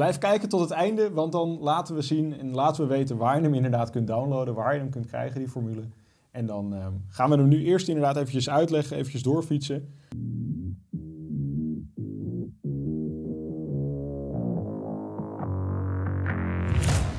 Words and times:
blijf 0.00 0.18
kijken 0.18 0.48
tot 0.48 0.60
het 0.60 0.70
einde, 0.70 1.10
want 1.10 1.32
dan 1.32 1.58
laten 1.58 1.94
we 1.94 2.02
zien 2.02 2.38
en 2.38 2.54
laten 2.54 2.82
we 2.82 2.88
weten 2.88 3.16
waar 3.16 3.36
je 3.36 3.42
hem 3.42 3.54
inderdaad 3.54 3.90
kunt 3.90 4.06
downloaden, 4.06 4.54
waar 4.54 4.74
je 4.74 4.80
hem 4.80 4.90
kunt 4.90 5.06
krijgen, 5.06 5.38
die 5.38 5.48
formule. 5.48 5.82
En 6.30 6.46
dan 6.46 6.74
ehm, 6.74 6.92
gaan 7.08 7.30
we 7.30 7.36
hem 7.36 7.48
nu 7.48 7.64
eerst 7.64 7.88
inderdaad 7.88 8.16
eventjes 8.16 8.50
uitleggen, 8.50 8.96
eventjes 8.96 9.22
doorfietsen. 9.22 9.94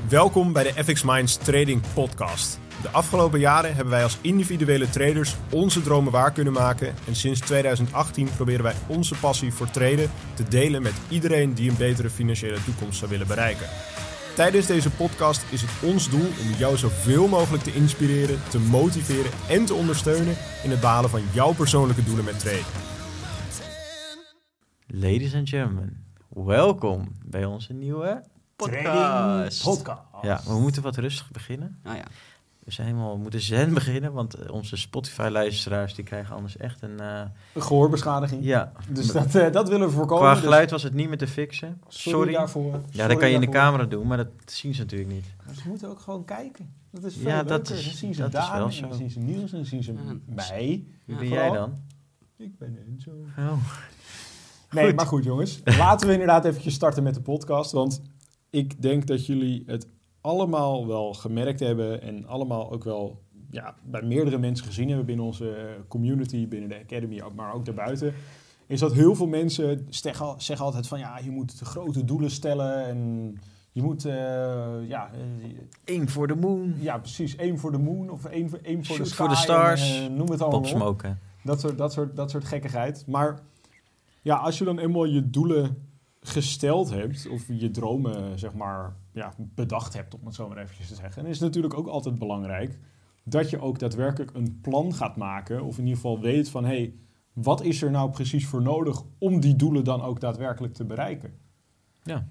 Welkom 0.09 0.54
bij 0.54 0.63
de 0.63 0.84
FX 0.84 1.04
Minds 1.04 1.38
Trading 1.38 1.82
Podcast. 1.93 2.70
De 2.82 2.89
afgelopen 2.89 3.39
jaren 3.39 3.75
hebben 3.75 3.93
wij 3.93 4.04
als 4.04 4.18
individuele 4.21 4.89
traders 4.89 5.36
onze 5.52 5.81
dromen 5.81 6.11
waar 6.11 6.31
kunnen 6.31 6.54
maken. 6.54 6.95
En 7.07 7.16
sinds 7.16 7.39
2018 7.39 8.30
proberen 8.36 8.63
wij 8.63 8.75
onze 8.88 9.16
passie 9.16 9.54
voor 9.54 9.70
traden 9.70 10.09
te 10.34 10.43
delen 10.43 10.81
met 10.81 10.94
iedereen 11.09 11.54
die 11.54 11.70
een 11.70 11.77
betere 11.77 12.09
financiële 12.09 12.63
toekomst 12.63 12.98
zou 12.99 13.12
willen 13.12 13.27
bereiken. 13.27 13.67
Tijdens 14.35 14.66
deze 14.66 14.91
podcast 14.91 15.45
is 15.52 15.62
het 15.62 15.71
ons 15.91 16.09
doel 16.09 16.26
om 16.26 16.57
jou 16.57 16.77
zoveel 16.77 17.27
mogelijk 17.27 17.63
te 17.63 17.73
inspireren, 17.73 18.40
te 18.49 18.59
motiveren 18.59 19.32
en 19.49 19.66
te 19.66 19.73
ondersteunen 19.73 20.35
in 20.63 20.71
het 20.71 20.79
behalen 20.79 21.09
van 21.09 21.21
jouw 21.34 21.54
persoonlijke 21.54 22.04
doelen 22.04 22.26
met 22.26 22.40
traden. 22.40 22.66
Ladies 24.88 25.35
and 25.35 25.49
gentlemen, 25.49 26.05
welkom 26.29 27.12
bij 27.26 27.45
onze 27.45 27.73
nieuwe 27.73 28.23
podcast. 28.55 29.63
Podcast. 29.63 30.02
Ja, 30.21 30.41
we 30.45 30.59
moeten 30.59 30.82
wat 30.82 30.95
rustig 30.95 31.32
beginnen. 31.32 31.79
Nou 31.84 31.98
ja. 31.98 32.04
We 32.63 32.71
zijn 32.71 32.88
helemaal, 32.88 33.15
we 33.15 33.21
moeten 33.21 33.41
zen 33.41 33.73
beginnen, 33.79 34.13
want 34.13 34.33
eh, 34.33 34.51
onze 34.53 34.75
Spotify-luisteraars 34.77 35.95
die 35.95 36.03
krijgen 36.05 36.35
anders 36.35 36.57
echt 36.57 36.81
een... 36.81 36.99
eh, 36.99 37.21
Een 37.53 37.61
gehoorbeschadiging. 37.61 38.43
ja, 38.43 38.71
Dus 38.89 39.07
dat, 39.11 39.35
eh, 39.35 39.51
dat 39.51 39.70
willen 39.70 39.87
we 39.87 39.93
voorkomen. 39.93 40.23
qua 40.23 40.34
Dus 40.34 40.43
geluid 40.43 40.71
was 40.71 40.84
het 40.84 40.93
niet 40.93 41.07
meer 41.07 41.17
te 41.17 41.27
fixen. 41.27 41.81
sorry, 41.87 42.17
Sorry. 42.17 42.34
daarvoor. 42.34 42.71
Ja, 42.73 42.79
Sorry 42.91 43.07
dat 43.07 43.17
kan 43.17 43.27
je 43.29 43.34
in 43.35 43.41
de 43.41 43.45
daarvoor. 43.45 43.63
camera 43.71 43.85
doen, 43.89 44.07
maar 44.07 44.17
dat 44.17 44.27
zien 44.45 44.73
ze 44.73 44.81
natuurlijk 44.81 45.09
niet. 45.11 45.25
Maar 45.45 45.55
ze 45.55 45.67
moeten 45.67 45.89
ook 45.89 45.99
gewoon 45.99 46.25
kijken. 46.25 46.73
Dat 46.91 47.03
is 47.03 47.15
veel 47.15 47.27
Ja, 47.27 47.43
dat 47.43 47.49
leuker. 47.70 47.76
is- 47.77 47.84
dan 47.85 47.93
zien 47.93 48.13
ze 48.13 48.21
dat 48.21 48.31
wel 48.31 48.65
en 48.65 48.73
zo. 48.73 48.87
dan 48.87 48.98
zien 48.98 49.09
ze 49.09 49.20
Niels 49.20 49.51
en 49.51 49.57
dan 49.57 49.65
zien 49.65 49.84
ze 49.84 49.93
Ja. 49.93 49.99
mij. 50.25 50.84
Wie 51.05 51.15
ben 51.18 51.27
vooral. 51.27 51.46
jij 51.46 51.51
dan? 51.57 51.73
Ik 52.37 52.57
ben 52.57 52.77
Enzo. 52.87 53.12
Oh. 53.37 53.53
Nee, 54.71 54.85
Goed. 54.85 54.96
maar 54.96 55.05
goed 55.05 55.23
jongens. 55.23 55.62
Laten 55.63 56.07
we 56.07 56.12
inderdaad 56.13 56.46
eventjes 56.46 56.73
starten 56.73 57.03
met 57.03 57.13
de 57.13 57.21
podcast. 57.21 57.71
Want 57.71 58.01
ik 58.49 58.81
denk 58.81 59.07
dat 59.07 59.25
jullie 59.25 59.63
het 59.65 59.87
allemaal 60.22 60.88
wel 60.88 61.14
gemerkt 61.14 61.60
hebben. 61.60 62.02
En 62.02 62.27
allemaal 62.27 62.72
ook 62.72 62.84
wel 62.84 63.22
ja, 63.50 63.76
bij 63.84 64.02
meerdere 64.02 64.38
mensen 64.38 64.66
gezien 64.66 64.88
hebben 64.88 65.06
binnen 65.06 65.25
onze 65.25 65.78
community, 65.88 66.47
binnen 66.47 66.69
de 66.69 66.80
academy, 66.84 67.22
maar 67.36 67.53
ook 67.53 67.66
daarbuiten. 67.66 68.14
Is 68.68 68.80
dat 68.80 68.94
heel 68.94 69.16
veel 69.16 69.28
mensen 69.28 69.86
zeggen, 69.90 70.66
altijd 70.66 70.88
van 70.88 71.00
ja, 71.00 71.19
je 71.19 71.31
moet 71.31 71.59
grote 71.59 72.06
doelen 72.06 72.31
stellen. 72.31 72.86
En 72.86 73.38
je 73.72 73.81
moet, 73.81 74.06
eh, 74.06 74.14
ja, 74.88 75.12
eh, 75.14 75.96
Eén 75.96 76.09
voor 76.09 76.28
de 76.28 76.36
moon. 76.36 76.75
ja, 76.80 76.97
precies. 76.97 77.36
één 77.36 77.58
voor 77.59 77.72
de 77.72 77.78
moon 77.78 78.09
of 78.09 78.25
één 78.25 78.50
voor, 78.50 78.59
één 78.64 78.86
voor 78.86 78.97
de 78.97 79.03
Shoot 79.03 79.08
sky. 79.08 79.16
for 79.16 79.30
the 79.30 79.36
stars. 79.36 79.97
en, 80.00 80.12
eh, 80.12 80.18
noem 80.18 80.30
het 80.30 80.42
allemaal 80.42 80.62
Pop 80.62 80.72
op. 80.72 80.78
smoken. 80.78 81.19
Dat 81.44 81.59
soort, 81.59 81.78
dat, 81.78 81.94
soort, 81.94 82.16
dat 82.16 82.31
soort 82.31 82.46
gekkigheid. 82.46 83.03
Maar 83.08 83.40
ja, 84.22 84.36
als 84.36 84.58
je 84.58 84.64
dan 84.64 84.80
eenmaal 84.80 85.06
je 85.06 85.30
doelen 85.30 85.78
gesteld 86.22 86.90
hebt, 86.90 87.28
of 87.30 87.44
je 87.47 87.72
dromen 87.72 88.40
zeg 88.40 88.53
maar 88.53 88.96
ja, 89.12 89.34
bedacht 89.38 89.94
hebt, 89.94 90.16
om 90.16 90.25
het 90.25 90.36
zo 90.36 90.47
maar 90.47 90.58
eventjes 90.58 90.88
te 90.88 90.96
zeggen, 90.96 91.22
dan 91.22 91.31
is 91.31 91.38
het 91.40 91.47
natuurlijk 91.47 91.74
ook 91.78 91.88
altijd 91.88 92.19
belangrijk 92.19 92.80
dat 93.24 93.50
je 93.50 93.59
ook 93.62 93.80
daadwerkelijk 93.80 94.34
een 94.34 94.59
plan 94.62 94.94
gaat 94.94 95.16
maken, 95.16 95.64
of 95.64 95.74
in 95.78 95.84
ieder 95.84 95.96
geval 95.96 96.19
weet 96.19 96.50
van 96.50 96.64
hé, 96.64 96.69
hey, 96.69 96.94
wat 97.34 97.64
is 97.64 97.81
er 97.81 97.92
nou 97.92 98.09
precies 98.12 98.46
voor 98.47 98.62
nodig 98.62 99.02
om 99.18 99.40
die 99.40 99.56
doelen 99.56 99.84
dan 99.84 100.02
ook 100.02 100.19
daadwerkelijk 100.19 100.74
te 100.74 100.86
bereiken? 100.86 101.34
Ja. 102.03 102.28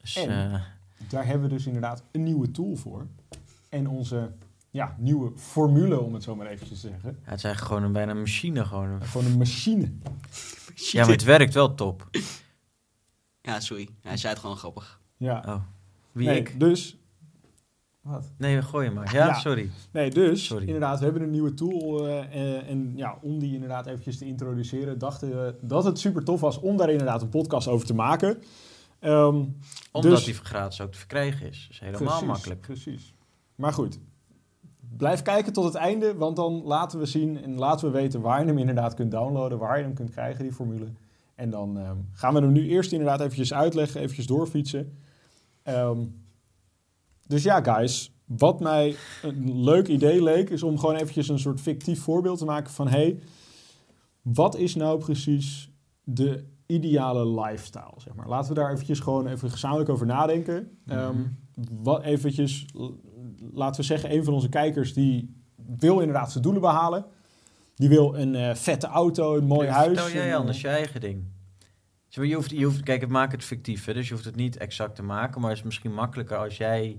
Dus, 0.00 0.16
En? 0.16 0.28
eh, 0.52 0.60
Daar 1.08 1.26
hebben 1.26 1.48
we 1.48 1.54
dus 1.54 1.66
inderdaad 1.66 2.02
een 2.12 2.22
nieuwe 2.22 2.50
tool 2.50 2.76
voor. 2.76 3.06
En 3.68 3.88
onze 3.88 4.30
ja, 4.70 4.96
nieuwe 4.98 5.32
formule, 5.36 6.00
om 6.00 6.14
het 6.14 6.22
zo 6.22 6.36
maar 6.36 6.46
eventjes 6.46 6.80
te 6.80 6.88
zeggen. 6.88 7.10
ja, 7.10 7.30
het 7.30 7.38
is 7.38 7.44
eigenlijk 7.44 7.60
gewoon 7.60 7.82
een, 7.82 7.92
bijna 7.92 8.10
een 8.10 8.18
machine. 8.18 8.64
Gewoon. 8.64 9.02
Gewoon 9.02 9.26
een 9.26 9.38
machine. 9.38 9.92
Ja, 10.74 11.00
maar 11.02 11.10
het 11.12 11.24
werkt 11.24 11.54
wel 11.54 11.74
top. 11.74 12.08
Ja, 13.48 13.60
sorry. 13.60 13.88
Hij 14.00 14.16
zei 14.16 14.32
het 14.32 14.42
gewoon 14.42 14.56
grappig. 14.56 15.00
Ja. 15.16 15.42
Oh. 15.46 15.62
Wie 16.12 16.26
nee, 16.26 16.38
ik? 16.38 16.60
Dus. 16.60 16.98
Wat? 18.00 18.32
Nee, 18.38 18.62
gooi 18.62 18.88
je 18.88 18.94
maar. 18.94 19.14
Ja, 19.14 19.26
Ja. 19.26 19.34
sorry. 19.34 19.70
Nee, 19.92 20.10
dus 20.10 20.44
Sorry. 20.44 20.64
inderdaad, 20.66 20.98
we 20.98 21.04
hebben 21.04 21.22
een 21.22 21.30
nieuwe 21.30 21.54
tool. 21.54 22.06
eh, 22.08 22.68
en 22.70 22.92
ja, 22.96 23.18
om 23.22 23.38
die 23.38 23.54
inderdaad 23.54 23.86
eventjes 23.86 24.18
te 24.18 24.24
introduceren, 24.26 24.98
dachten 24.98 25.28
we 25.28 25.54
dat 25.60 25.84
het 25.84 25.98
super 25.98 26.24
tof 26.24 26.40
was 26.40 26.58
om 26.60 26.76
daar 26.76 26.90
inderdaad 26.90 27.22
een 27.22 27.28
podcast 27.28 27.68
over 27.68 27.86
te 27.86 27.94
maken. 27.94 28.42
Ehm, 28.98 29.44
Omdat 29.92 30.10
Dus- 30.12 30.24
die 30.24 30.34
gratis 30.34 30.80
ook 30.80 30.92
te 30.92 30.98
verkrijgen 30.98 31.46
is. 31.48 31.64
Dus 31.68 31.80
helemaal 31.80 32.02
precies, 32.06 32.26
makkelijk. 32.26 32.60
Precies. 32.60 33.14
Maar 33.54 33.72
goed, 33.72 33.98
blijf 34.96 35.22
kijken 35.22 35.52
tot 35.52 35.64
het 35.64 35.74
einde, 35.74 36.14
want 36.14 36.36
dan 36.36 36.62
laten 36.64 36.98
we 36.98 37.06
zien 37.06 37.42
en 37.42 37.58
laten 37.58 37.86
we 37.86 37.92
weten 37.98 38.20
waar 38.20 38.40
je 38.40 38.46
hem 38.46 38.58
inderdaad 38.58 38.94
kunt 38.94 39.10
downloaden, 39.10 39.58
waar 39.58 39.76
je 39.78 39.84
hem 39.84 39.94
kunt 39.94 40.10
krijgen, 40.10 40.42
die 40.42 40.52
formule. 40.52 40.86
En 41.38 41.50
dan 41.50 41.78
ehm, 41.78 41.96
gaan 42.12 42.34
we 42.34 42.40
hem 42.40 42.52
nu 42.52 42.68
eerst 42.68 42.92
inderdaad 42.92 43.20
eventjes 43.20 43.52
uitleggen, 43.54 44.00
eventjes 44.00 44.26
doorfietsen. 44.26 44.98
Ehm, 45.62 46.04
dus 47.26 47.42
ja, 47.42 47.62
guys, 47.62 48.12
wat 48.24 48.60
mij 48.60 48.96
een 49.22 49.62
leuk 49.64 49.88
idee 49.88 50.22
leek, 50.22 50.50
is 50.50 50.62
om 50.62 50.78
gewoon 50.78 50.94
eventjes 50.94 51.28
een 51.28 51.38
soort 51.38 51.60
fictief 51.60 52.00
voorbeeld 52.02 52.38
te 52.38 52.44
maken 52.44 52.72
van, 52.72 52.88
hey, 52.88 53.18
wat 54.22 54.56
is 54.56 54.74
nou 54.74 54.98
precies 54.98 55.70
de 56.04 56.44
ideale 56.66 57.40
lifestyle, 57.40 57.94
zeg 57.96 58.14
maar. 58.14 58.28
Laten 58.28 58.48
we 58.48 58.60
daar 58.60 58.72
eventjes 58.72 59.00
gewoon 59.00 59.26
even 59.26 59.50
gezamenlijk 59.50 59.88
over 59.88 60.06
nadenken. 60.06 60.78
Ehm, 60.86 61.14
Mhm. 61.16 61.26
wat 61.82 62.02
eventjes, 62.02 62.66
laten 63.52 63.80
we 63.80 63.86
zeggen, 63.86 64.12
een 64.14 64.24
van 64.24 64.34
onze 64.34 64.48
kijkers 64.48 64.94
die 64.94 65.36
wil 65.78 65.98
inderdaad 66.00 66.30
zijn 66.32 66.42
doelen 66.44 66.60
behalen. 66.62 67.04
Die 67.78 67.88
wil 67.88 68.14
een 68.18 68.34
eh, 68.34 68.54
vette 68.54 68.86
auto, 68.86 69.36
een 69.36 69.44
mooi 69.46 69.68
huis. 69.68 69.86
Vertel 69.86 70.10
jij 70.10 70.22
en, 70.26 70.30
eh, 70.32 70.36
anders 70.36 70.60
je 70.60 70.68
eigen 70.68 71.00
ding. 71.00 71.24
Je 72.08 72.34
hoeft, 72.34 72.50
je 72.50 72.64
hoeft, 72.64 72.82
kijk, 72.82 73.00
het 73.00 73.10
maakt 73.10 73.32
het 73.32 73.44
fictief, 73.44 73.84
hè, 73.84 73.94
dus 73.94 74.08
je 74.08 74.12
hoeft 74.12 74.24
het 74.24 74.36
niet 74.36 74.56
exact 74.56 74.94
te 74.94 75.02
maken, 75.02 75.40
maar 75.40 75.50
het 75.50 75.58
is 75.58 75.64
misschien 75.64 75.94
makkelijker 75.94 76.36
als 76.36 76.56
jij 76.56 76.98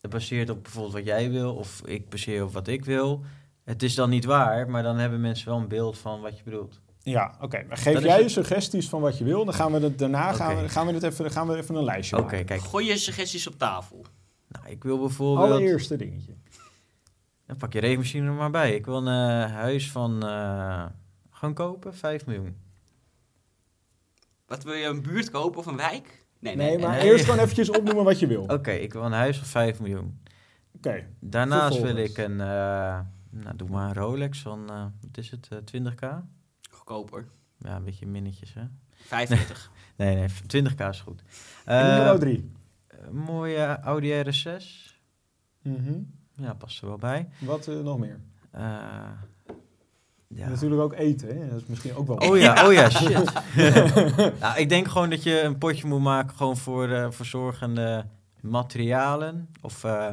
het 0.00 0.10
baseert 0.10 0.50
op 0.50 0.62
bijvoorbeeld 0.62 0.94
wat 0.94 1.04
jij 1.04 1.30
wil, 1.30 1.54
of 1.54 1.82
ik 1.84 2.08
baseer 2.08 2.44
op 2.44 2.52
wat 2.52 2.68
ik 2.68 2.84
wil. 2.84 3.20
Het 3.64 3.82
is 3.82 3.94
dan 3.94 4.10
niet 4.10 4.24
waar, 4.24 4.70
maar 4.70 4.82
dan 4.82 4.98
hebben 4.98 5.20
mensen 5.20 5.48
wel 5.48 5.58
een 5.58 5.68
beeld 5.68 5.98
van 5.98 6.20
wat 6.20 6.36
je 6.38 6.44
bedoelt. 6.44 6.80
Ja, 7.02 7.34
oké. 7.40 7.64
Maar 7.68 7.76
Geef 7.76 8.02
jij 8.02 8.16
je 8.16 8.22
het- 8.22 8.30
suggesties 8.32 8.88
van 8.88 9.00
wat 9.00 9.18
je 9.18 9.24
wil. 9.24 9.44
Dan 9.44 9.54
gaan 9.54 9.72
we 9.72 9.80
het 9.80 9.98
daarna 9.98 10.32
gaan 10.32 10.62
we, 10.62 10.68
gaan 10.68 10.86
we 10.86 10.92
het 10.92 11.02
even, 11.02 11.30
gaan 11.30 11.48
we 11.48 11.56
even 11.56 11.74
een 11.74 11.84
lijstje 11.84 12.16
maken. 12.16 12.44
kijk. 12.44 12.60
Gooi 12.60 12.86
je 12.86 12.96
suggesties 12.96 13.46
op 13.46 13.58
tafel. 13.58 14.04
Nou, 14.48 14.66
ik 14.68 14.82
wil 14.82 14.98
bijvoorbeeld... 14.98 15.50
Allereerste 15.50 15.96
dingetje. 15.96 16.32
Dan 17.46 17.56
pak 17.56 17.72
je 17.72 17.80
rekenmachine 17.80 18.26
er 18.26 18.32
maar 18.32 18.50
bij. 18.50 18.74
Ik 18.74 18.84
wil 18.84 19.06
een 19.06 19.42
eh, 19.46 19.52
huis 19.52 19.90
van... 19.90 20.22
eh 20.26 20.86
gewoon 21.30 21.54
kopen, 21.54 21.94
5 21.94 22.26
miljoen. 22.26 22.56
Wat 24.46 24.64
wil 24.64 24.74
je, 24.74 24.86
een 24.86 25.02
buurt 25.02 25.30
kopen 25.30 25.58
of 25.58 25.66
een 25.66 25.76
wijk? 25.76 26.24
Nee, 26.38 26.56
Nee, 26.56 26.78
maar 26.78 26.90
nee. 26.90 27.10
eerst 27.10 27.24
gewoon 27.24 27.38
eventjes 27.44 27.70
opnoemen 27.70 28.04
wat 28.04 28.18
je 28.18 28.26
wil. 28.26 28.42
Oké. 28.42 28.52
Oké, 28.52 28.70
ik 28.70 28.92
wil 28.92 29.04
een 29.04 29.12
huis 29.12 29.36
van 29.38 29.46
5 29.46 29.80
miljoen. 29.80 30.20
Daarnaast 31.20 31.80
wil 31.80 31.96
ik 31.96 32.18
een... 32.18 32.40
eh, 32.40 33.00
nou, 33.30 33.56
doe 33.56 33.68
maar 33.68 33.88
een 33.88 33.94
Rolex 33.94 34.38
van... 34.42 34.70
eh, 34.70 34.84
wat 35.00 35.16
is 35.18 35.30
het? 35.30 35.48
eh, 35.50 35.58
20k? 35.82 36.08
Goedkoper. 36.70 37.26
Ja, 37.58 37.76
een 37.76 37.84
beetje 37.84 38.06
minnetjes, 38.06 38.54
hè? 38.54 38.62
45. 38.90 39.70
Nee, 39.96 40.14
nee, 40.14 40.28
20k 40.28 40.88
is 40.88 41.00
goed. 41.00 41.22
En 41.64 41.86
nummer 41.96 42.18
drie. 42.18 42.50
een 42.88 43.16
mooie 43.16 43.80
Audi 43.80 44.22
RS6. 44.24 44.64
Mhm. 45.62 46.00
Ja, 46.34 46.54
past 46.54 46.80
er 46.80 46.88
wel 46.88 46.96
bij. 46.96 47.28
Wat 47.38 47.66
eh, 47.66 47.80
nog 47.80 47.98
meer? 47.98 48.20
Eh, 48.50 48.62
ja. 50.26 50.48
Natuurlijk 50.48 50.80
ook 50.80 50.94
eten. 50.94 51.28
Hè? 51.28 51.48
Dat 51.48 51.60
is 51.60 51.66
misschien 51.66 51.94
ook 51.94 52.06
wel... 52.06 52.16
Oh 52.16 52.38
ja, 52.38 52.52
oh 52.66 52.72
ja, 52.72 52.90
shit. 52.90 53.32
nou, 54.40 54.58
ik 54.58 54.68
denk 54.68 54.88
gewoon 54.88 55.10
dat 55.10 55.22
je 55.22 55.40
een 55.40 55.58
potje 55.58 55.86
moet 55.86 56.00
maken 56.00 56.36
gewoon 56.36 56.56
voor 56.56 56.88
eh 56.88 57.10
verzorgende 57.10 58.06
materialen. 58.40 59.48
Of 59.60 59.84
eh, 59.84 60.08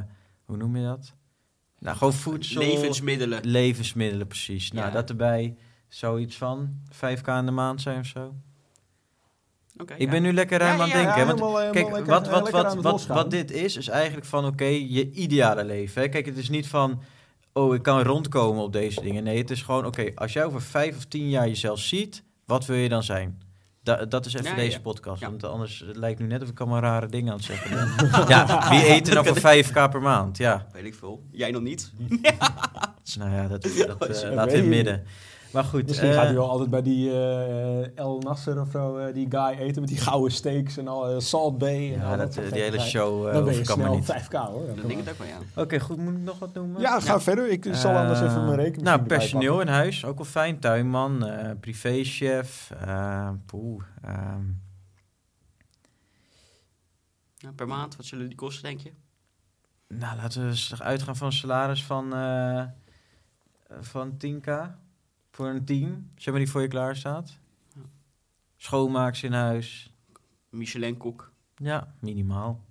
hoe 0.45 0.57
noem 0.57 0.77
je 0.77 0.83
dat? 0.83 1.13
Nou, 1.79 1.97
gewoon 1.97 2.13
voedsel. 2.13 2.61
Levensmiddelen. 2.61 3.45
Levensmiddelen, 3.45 4.27
precies. 4.27 4.71
Nou, 4.71 4.91
dat 4.91 5.09
erbij 5.09 5.57
zoiets 5.87 6.37
van 6.37 6.69
5k 6.91 7.27
in 7.27 7.45
de 7.45 7.51
maand 7.51 7.81
zijn 7.81 7.99
of 7.99 8.05
zo. 8.05 8.33
Oké, 9.81 9.93
Ik 9.93 9.99
ja. 9.99 10.09
ben 10.09 10.21
nu 10.21 10.33
lekker 10.33 10.59
ruim 10.59 10.77
Ja, 10.77 10.83
aan 10.83 10.89
het 10.89 10.97
ja, 10.99 11.03
denken. 11.05 11.25
want 11.27 11.39
helemaal, 11.39 11.71
Kijk, 11.71 11.85
lekker- 11.91 12.05
wat, 12.13 12.27
eh, 12.27 12.51
wat, 12.51 12.75
wat, 12.75 13.05
wat, 13.05 13.31
dit 13.31 13.51
is, 13.51 13.75
is 13.77 13.87
eigenlijk 13.87 14.25
van 14.25 14.45
oké, 14.45 14.63
je 14.65 15.11
ideale 15.11 15.63
leven. 15.65 16.01
Hè? 16.01 16.07
Kijk, 16.07 16.25
het 16.25 16.37
is 16.37 16.49
niet 16.49 16.67
van, 16.67 17.01
oh, 17.53 17.75
ik 17.75 17.81
kan 17.83 18.01
rondkomen 18.01 18.63
op 18.63 18.73
deze 18.73 19.01
dingen. 19.01 19.23
Nee, 19.23 19.37
het 19.37 19.49
is 19.51 19.61
gewoon, 19.61 19.85
oké, 19.85 20.11
als 20.15 20.33
jij 20.33 20.45
over 20.45 20.61
vijf 20.61 20.97
of 20.97 21.05
tien 21.05 21.29
jaar 21.29 21.47
jezelf 21.47 21.79
ziet, 21.79 22.23
wat 22.45 22.65
wil 22.65 22.75
je 22.77 22.89
dan 22.89 23.03
zijn? 23.03 23.41
Da- 23.83 24.05
dat 24.05 24.25
is 24.25 24.33
even 24.33 24.49
Ja, 24.49 24.55
deze 24.55 24.71
ja. 24.71 24.79
podcast. 24.79 25.21
Ja. 25.21 25.29
Want 25.29 25.43
anders 25.43 25.83
het 25.87 25.95
lijkt 25.97 26.19
nu 26.19 26.25
net 26.27 26.41
of 26.43 26.49
ik 26.49 26.59
allemaal 26.59 26.81
rare 26.81 27.07
dingen 27.07 27.31
aan 27.31 27.37
het 27.37 27.45
zeggen 27.45 27.69
ben. 27.69 28.09
ja, 28.27 28.69
wie 28.69 28.89
eet 28.89 29.07
er 29.07 29.13
dan 29.15 29.25
voor 29.25 29.37
5k 29.39 29.71
per 29.91 30.01
maand? 30.01 30.37
Ja, 30.37 30.67
Weet 30.73 30.85
ik 30.85 30.95
veel. 30.95 31.23
Jij 31.31 31.51
nog 31.51 31.61
niet? 31.61 31.91
nou 33.17 33.31
ja, 33.31 33.47
dat, 33.47 33.61
dat, 33.87 34.01
eh, 34.01 34.07
Dat 34.07 34.33
laat 34.33 34.51
in 34.51 34.57
het 34.59 34.65
midden. 34.67 35.03
Maar 35.51 35.63
goed. 35.63 35.87
Misschien 35.87 36.09
eh, 36.09 36.15
gaat 36.15 36.25
hij 36.25 36.33
wel 36.33 36.49
altijd 36.49 36.69
bij 36.69 36.81
die 36.81 37.11
eh, 37.11 37.97
El 37.97 38.19
Nasser 38.19 38.61
of 38.61 38.69
zo, 38.71 38.97
eh, 38.97 39.13
die 39.13 39.27
guy 39.29 39.57
eten 39.59 39.81
met 39.81 39.89
die 39.89 39.97
gouden 39.99 40.31
steaks 40.31 40.77
en 40.77 40.87
al, 40.87 41.09
eh, 41.09 41.19
Salt 41.19 41.57
Bay. 41.57 41.93
En 41.93 42.01
al 42.01 42.09
Ja, 42.11 42.17
dat, 42.17 42.33
dat 42.33 42.43
eh, 42.45 42.51
die 42.51 42.61
hele 42.61 42.79
show 42.79 43.27
eh 43.27 43.33
Dan 43.33 43.43
ben 43.43 43.53
je 43.55 43.65
snel 43.65 43.95
niet. 43.95 44.05
5k 44.11 44.31
hoor. 44.31 44.65
Dat 44.75 44.87
denk 44.87 44.99
ik 44.99 45.09
ook 45.09 45.17
wel, 45.17 45.27
ja. 45.27 45.37
Oké, 45.61 45.79
goed. 45.79 45.97
Moet 45.97 46.13
ik 46.13 46.19
nog 46.19 46.39
wat 46.39 46.53
noemen? 46.53 46.81
Ja, 46.81 46.99
ga 46.99 47.19
verder. 47.21 47.49
Ik 47.49 47.67
zal 47.71 47.95
anders 47.95 48.21
even 48.21 48.43
mijn 48.45 48.55
rekening 48.55 48.83
Nou, 48.83 49.01
personeel 49.03 49.61
in 49.61 49.67
huis, 49.67 50.05
ook 50.05 50.15
wel 50.17 50.25
fijn. 50.25 50.59
Tuinman, 50.59 51.25
eh 51.25 51.51
privéchef. 51.59 52.71
eh 52.79 53.29
poeh, 53.45 53.83
ehm, 54.03 54.41
Ja, 57.37 57.51
Per 57.55 57.67
maand, 57.67 57.95
wat 57.95 58.05
zullen 58.05 58.27
die 58.27 58.35
kosten, 58.37 58.63
denk 58.63 58.79
je? 58.79 58.91
nou, 59.87 60.17
laten 60.17 60.41
we 60.41 60.47
eens 60.47 60.81
uitgaan 60.81 61.15
van 61.15 61.27
een 61.27 61.33
salaris 61.33 61.83
van, 61.83 62.13
eh, 62.13 62.63
van 63.79 64.17
10k. 64.17 64.69
Voor 65.39 65.47
een 65.49 65.65
team, 65.65 66.11
zeg 66.15 66.33
maar, 66.33 66.43
die 66.43 66.51
voor 66.51 66.61
je 66.61 66.67
klaar 66.67 66.95
staat. 66.95 67.39
Ja. 67.75 67.81
Schoonmaaks 68.55 69.23
in 69.23 69.31
huis. 69.31 69.93
Michelin-kok. 70.49 71.31
Ja, 71.55 71.93
minimaal. 71.99 72.63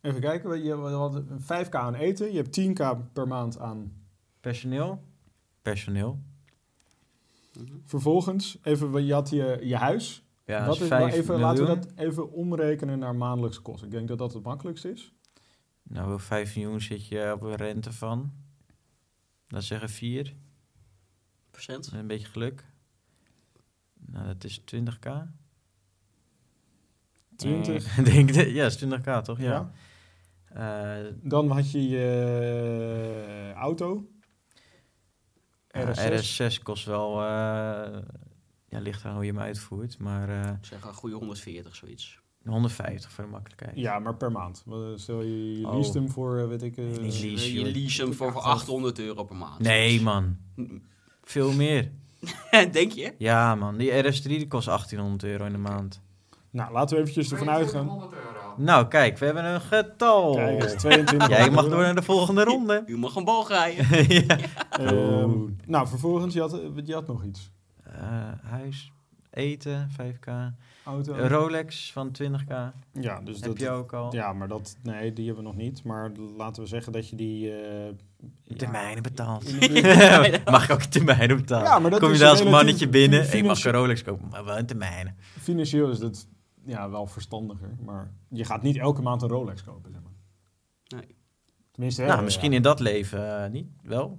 Even 0.00 0.20
kijken, 0.20 0.62
je 0.62 0.74
had 0.74 1.22
5k 1.40 1.70
aan 1.70 1.94
eten, 1.94 2.32
je 2.32 2.36
hebt 2.36 2.60
10k 2.60 3.12
per 3.12 3.28
maand 3.28 3.58
aan. 3.58 3.92
Personeel? 4.40 5.02
Personeel. 5.62 6.18
Mhm. 7.58 7.72
Vervolgens, 7.84 8.58
even, 8.62 9.04
je 9.04 9.12
had 9.12 9.30
je, 9.30 9.58
je 9.62 9.76
huis. 9.76 10.24
Ja, 10.44 10.66
Wat 10.66 10.74
is 10.74 10.80
is, 10.80 10.88
5 10.88 11.02
maar 11.02 11.12
even, 11.12 11.40
laten 11.40 11.66
we 11.66 11.74
dat 11.76 11.92
even 11.96 12.32
omrekenen 12.32 12.98
naar 12.98 13.14
maandelijkse 13.14 13.60
kosten. 13.60 13.86
Ik 13.86 13.92
denk 13.92 14.08
dat 14.08 14.18
dat 14.18 14.32
het 14.32 14.42
makkelijkst 14.42 14.84
is. 14.84 15.12
Nou, 15.82 16.20
5 16.20 16.56
miljoen 16.56 16.80
zit 16.80 17.06
je 17.06 17.32
op 17.34 17.42
een 17.42 17.54
rente 17.56 17.92
van. 17.92 18.32
Dat 19.46 19.64
zeggen 19.64 19.88
4. 19.88 20.34
Procent. 21.66 21.92
Een 21.92 22.06
beetje 22.06 22.26
geluk. 22.26 22.64
Nou, 24.06 24.26
dat 24.26 24.44
is 24.44 24.60
20k. 24.60 25.10
20. 27.36 27.98
Eh, 27.98 28.04
denk, 28.14 28.30
ik- 28.30 28.48
ja, 28.48 28.66
is 28.66 28.84
20k 28.84 29.22
toch? 29.22 29.38
Ja. 29.38 29.70
Ja. 30.54 30.98
Eh, 31.00 31.12
Dan 31.22 31.50
had 31.50 31.70
je 31.70 31.88
je 31.88 33.50
eh, 33.52 33.52
auto. 33.52 34.08
ja, 35.68 35.94
RS6. 35.94 36.22
RS6 36.22 36.62
kost 36.62 36.84
wel... 36.84 37.20
eh, 37.20 37.98
ja, 38.68 38.78
ligt 38.80 39.04
aan 39.04 39.14
hoe 39.14 39.24
je 39.24 39.30
hem 39.30 39.40
uitvoert. 39.40 39.98
Maar 39.98 40.28
eh, 40.44 40.52
Ik 40.52 40.64
zeg 40.64 40.84
een 40.84 40.94
goede 40.94 41.16
140, 41.16 41.76
zoiets. 41.76 42.20
150 42.44 43.12
voor 43.12 43.24
de 43.24 43.30
makkelijkheid. 43.30 43.76
Ja, 43.76 43.98
maar 43.98 44.16
per 44.16 44.32
maand. 44.32 44.64
Stel 44.96 45.22
je, 45.22 45.58
je 45.58 45.66
Oh. 45.68 45.74
leest 45.76 45.94
hem 45.94 46.08
voor, 46.10 46.48
weet 46.48 46.62
ik... 46.62 46.76
eh, 46.76 46.84
Nee, 46.84 47.00
lease. 47.00 47.52
je 47.52 47.70
lease 47.72 48.02
hem 48.02 48.12
voor, 48.14 48.32
voor 48.32 48.40
800 48.42 48.98
euro 48.98 49.24
per 49.24 49.36
maand. 49.36 49.58
Nee, 49.58 50.00
man. 50.00 50.36
Veel 51.22 51.52
meer. 51.52 51.90
denk 52.72 52.92
je? 52.92 53.14
Ja, 53.18 53.54
man. 53.54 53.76
Die 53.76 53.90
RS3 53.90 54.22
die 54.22 54.48
kost 54.48 54.66
1800 54.66 55.24
euro 55.24 55.44
in 55.44 55.52
de 55.52 55.58
maand. 55.58 56.00
Nou, 56.50 56.72
laten 56.72 56.96
we 56.96 57.02
eventjes 57.02 57.32
ervan 57.32 57.50
uitgaan. 57.50 57.86
100 57.86 58.12
euro. 58.12 58.54
Nou, 58.56 58.88
kijk, 58.88 59.18
we 59.18 59.24
hebben 59.24 59.44
een 59.44 59.60
getal. 59.60 60.34
Kijk 60.34 60.62
eens, 60.62 60.72
22 60.72 61.28
Jij 61.28 61.50
mag 61.50 61.68
door 61.68 61.82
naar 61.82 61.94
de 61.94 62.02
volgende 62.02 62.44
ronde. 62.44 62.82
U 62.86 62.98
mag 62.98 63.16
een 63.16 63.24
bal 63.24 63.48
rijden. 63.48 63.86
ja. 64.26 64.38
Ehm, 64.70 65.30
nou, 65.66 65.88
vervolgens, 65.88 66.34
je 66.34 66.40
had, 66.40 66.60
je 66.84 66.94
had 66.94 67.06
nog 67.06 67.24
iets. 67.24 67.50
Eh, 67.84 68.32
huis, 68.42 68.92
eten, 69.30 69.88
5k. 69.90 70.30
Auto. 70.84 71.14
Een 71.14 71.28
Rolex 71.28 71.92
van 71.92 72.16
20k. 72.22 72.52
ja, 72.92 73.20
dus 73.20 73.40
Heb 73.40 73.48
dat... 73.48 73.60
je 73.60 73.70
ook 73.70 73.92
al. 73.92 74.14
Ja, 74.14 74.32
maar 74.32 74.48
dat... 74.48 74.76
Nee, 74.82 75.12
die 75.12 75.26
hebben 75.26 75.44
we 75.44 75.50
nog 75.50 75.58
niet. 75.58 75.84
Maar 75.84 76.10
laten 76.36 76.62
we 76.62 76.68
zeggen 76.68 76.92
dat 76.92 77.08
je 77.08 77.16
die... 77.16 77.56
eh, 77.56 77.92
Termijnen 78.56 79.02
betaald. 79.02 79.44
mag 80.44 80.64
ik 80.64 80.70
ook 80.70 80.82
termijnen 80.82 81.36
betalen? 81.36 81.64
Ja, 81.64 81.78
maar 81.78 81.90
dat 81.90 82.00
Kom 82.00 82.12
je 82.12 82.18
daar 82.18 82.30
als 82.30 82.44
mannetje 82.44 82.88
binnen? 82.88 83.36
Ik 83.36 83.44
mag 83.44 83.64
een 83.64 83.72
Rolex 83.72 84.02
kopen, 84.02 84.28
maar 84.28 84.44
wel 84.44 84.56
in 84.56 84.66
termijnen. 84.66 85.16
Financieel 85.40 85.90
is 85.90 85.98
dat 85.98 86.26
ja, 86.64 86.90
wel 86.90 87.06
verstandiger. 87.06 87.74
Maar 87.84 88.12
je 88.28 88.44
gaat 88.44 88.62
niet 88.62 88.76
elke 88.76 89.02
maand 89.02 89.22
een 89.22 89.28
Rolex 89.28 89.64
kopen, 89.64 89.92
zeg 89.92 90.00
maar. 90.02 90.12
Nee. 91.00 91.16
Tenminste, 91.70 92.02
nou, 92.02 92.22
misschien 92.22 92.50
ja. 92.50 92.56
in 92.56 92.62
dat 92.62 92.80
leven 92.80 93.44
eh, 93.44 93.50
niet. 93.50 93.66
Wel. 93.82 94.18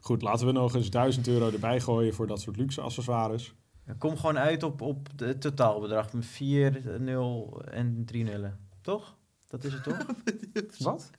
Goed, 0.00 0.22
laten 0.22 0.46
we 0.46 0.52
nog 0.52 0.74
eens 0.74 0.90
1000 0.90 1.28
euro 1.28 1.50
erbij 1.50 1.80
gooien 1.80 2.14
voor 2.14 2.26
dat 2.26 2.40
soort 2.40 2.56
luxe 2.56 2.80
accessoires. 2.80 3.54
Kom 3.98 4.16
gewoon 4.16 4.38
uit 4.38 4.62
op, 4.62 4.80
op 4.80 5.08
het 5.16 5.40
totaalbedrag 5.40 6.12
met 6.12 6.26
4, 6.26 6.96
0 6.98 7.62
en 7.64 8.04
3 8.04 8.24
nullen. 8.24 8.58
Toch? 8.80 9.16
Dat 9.46 9.64
is 9.64 9.72
het 9.72 9.82
toch? 9.82 10.06
Wat? 10.78 11.10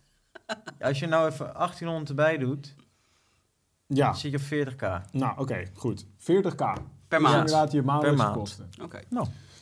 Als 0.79 0.99
je 0.99 1.07
nou 1.07 1.27
even 1.31 1.45
1800 1.53 2.09
erbij 2.09 2.37
doet, 2.37 2.75
Ja, 3.87 4.05
dan 4.05 4.15
zit 4.15 4.31
je 4.31 4.37
op 4.37 4.43
40k. 4.73 5.11
nou 5.11 5.39
oké, 5.39 5.63
goed. 5.73 6.05
40k. 6.05 6.55
Per 7.07 7.19
Dat 7.19 7.19
is 7.19 7.19
maand. 7.19 7.35
inderdaad 7.37 7.71
je 7.71 7.81
maandelijkse 7.81 8.23
maand. 8.23 8.37
kosten. 8.37 8.69
Oké. 8.83 8.99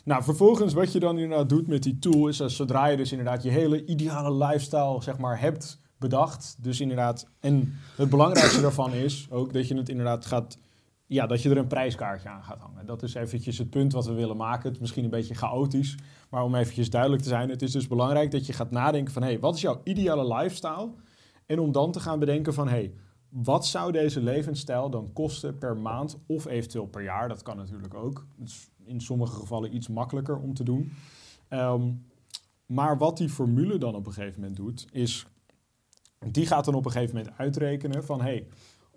Nou, 0.04 0.24
vervolgens 0.24 0.74
wat 0.74 0.92
je 0.92 1.00
dan 1.00 1.18
inderdaad 1.20 1.50
doet 1.50 1.68
met 1.68 1.84
die 1.84 2.00
tool 2.00 2.28
is 2.28 2.38
dat 2.38 2.52
zodra 2.52 2.86
je 2.88 2.98
dus 2.98 3.12
inderdaad 3.12 3.44
je 3.44 3.50
hele 3.50 3.86
ideale 3.86 4.46
lifestyle 4.46 5.02
zeg 5.02 5.18
maar 5.18 5.40
hebt 5.40 5.80
bedacht. 5.98 6.56
Dus 6.60 6.80
inderdaad, 6.82 7.26
en 7.40 7.78
het 7.96 8.10
belangrijkste 8.10 8.62
daarvan 8.68 8.94
is 8.94 9.28
ook 9.32 9.54
dat 9.54 9.68
je 9.68 9.76
het 9.76 9.90
inderdaad 9.90 10.26
gaat, 10.26 10.58
ja, 11.10 11.28
dat 11.28 11.42
je 11.42 11.50
er 11.50 11.58
een 11.58 11.68
prijskaartje 11.68 12.30
aan 12.30 12.44
gaat 12.44 12.60
hangen. 12.60 12.86
Dat 12.86 13.04
is 13.04 13.14
eventjes 13.14 13.58
het 13.58 13.70
punt 13.70 13.94
wat 13.94 14.06
we 14.06 14.14
willen 14.14 14.38
maken. 14.38 14.64
Het 14.64 14.74
is 14.74 14.80
misschien 14.80 15.04
een 15.04 15.10
beetje 15.10 15.36
chaotisch, 15.36 15.98
maar 16.30 16.44
om 16.44 16.56
eventjes 16.56 16.90
duidelijk 16.90 17.22
te 17.22 17.28
zijn, 17.28 17.50
het 17.50 17.62
is 17.62 17.72
dus 17.72 17.88
belangrijk 17.88 18.32
dat 18.32 18.46
je 18.46 18.54
gaat 18.54 18.72
nadenken 18.72 19.14
van, 19.14 19.22
hé, 19.22 19.28
hey, 19.30 19.40
wat 19.40 19.56
is 19.56 19.62
jouw 19.62 19.82
ideale 19.84 20.36
lifestyle? 20.36 20.90
En 21.46 21.60
om 21.60 21.72
dan 21.72 21.92
te 21.92 22.00
gaan 22.00 22.20
bedenken 22.20 22.54
van, 22.54 22.68
hé, 22.68 22.74
hey, 22.74 22.94
wat 23.30 23.66
zou 23.66 23.92
deze 23.92 24.22
levensstijl 24.22 24.90
dan 24.90 25.14
kosten 25.14 25.58
per 25.58 25.78
maand 25.78 26.18
of 26.28 26.46
eventueel 26.46 26.88
per 26.88 27.04
jaar? 27.04 27.28
Dat 27.28 27.44
kan 27.44 27.58
natuurlijk 27.58 27.94
ook. 27.94 28.26
Het 28.40 28.48
is 28.48 28.70
in 28.86 29.02
sommige 29.02 29.36
gevallen 29.36 29.76
iets 29.76 29.88
makkelijker 29.88 30.38
om 30.38 30.54
te 30.54 30.64
doen. 30.64 30.92
Ehm, 31.48 31.92
maar 32.66 32.98
wat 32.98 33.18
die 33.18 33.30
formule 33.30 33.78
dan 33.78 33.96
op 33.96 34.06
een 34.06 34.14
gegeven 34.14 34.40
moment 34.40 34.58
doet, 34.58 34.88
is... 34.92 35.26
Die 36.32 36.46
gaat 36.46 36.66
dan 36.66 36.74
op 36.74 36.86
een 36.86 36.92
gegeven 36.92 37.16
moment 37.16 37.38
uitrekenen 37.38 38.04
van... 38.04 38.22
Hey, 38.22 38.48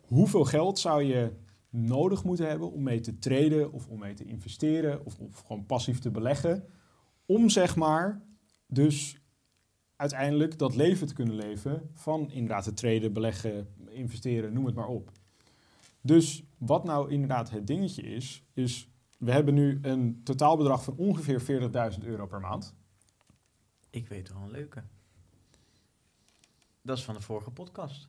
hoeveel 0.06 0.44
geld 0.44 0.78
zou 0.78 1.02
je 1.02 1.32
nodig 1.72 2.24
moeten 2.24 2.48
hebben 2.48 2.72
om 2.72 2.82
mee 2.82 3.00
te 3.00 3.18
traden... 3.18 3.72
of 3.72 3.88
om 3.88 3.98
mee 3.98 4.14
te 4.14 4.24
investeren 4.24 5.04
of, 5.04 5.18
of 5.18 5.40
gewoon 5.40 5.66
passief 5.66 5.98
te 5.98 6.10
beleggen... 6.10 6.64
om 7.26 7.48
zeg 7.48 7.76
maar 7.76 8.22
dus 8.66 9.20
uiteindelijk 9.96 10.58
dat 10.58 10.76
leven 10.76 11.06
te 11.06 11.14
kunnen 11.14 11.34
leven... 11.34 11.90
van 11.92 12.30
inderdaad 12.30 12.64
te 12.64 12.74
traden, 12.74 13.12
beleggen, 13.12 13.68
investeren, 13.88 14.52
noem 14.52 14.66
het 14.66 14.74
maar 14.74 14.88
op. 14.88 15.12
Dus 16.00 16.44
wat 16.58 16.84
nou 16.84 17.10
inderdaad 17.10 17.50
het 17.50 17.66
dingetje 17.66 18.02
is, 18.02 18.44
is 18.52 18.88
we 19.18 19.32
hebben 19.32 19.54
nu 19.54 19.78
een 19.82 20.20
totaalbedrag 20.24 20.84
van 20.84 20.96
ongeveer 20.96 21.40
40.000 21.92 22.04
euro 22.04 22.26
per 22.26 22.40
maand. 22.40 22.74
Ik 23.90 24.08
weet 24.08 24.32
wel 24.32 24.42
een 24.42 24.50
leuke. 24.50 24.82
Dat 26.82 26.98
is 26.98 27.04
van 27.04 27.14
de 27.14 27.20
vorige 27.20 27.50
podcast. 27.50 28.08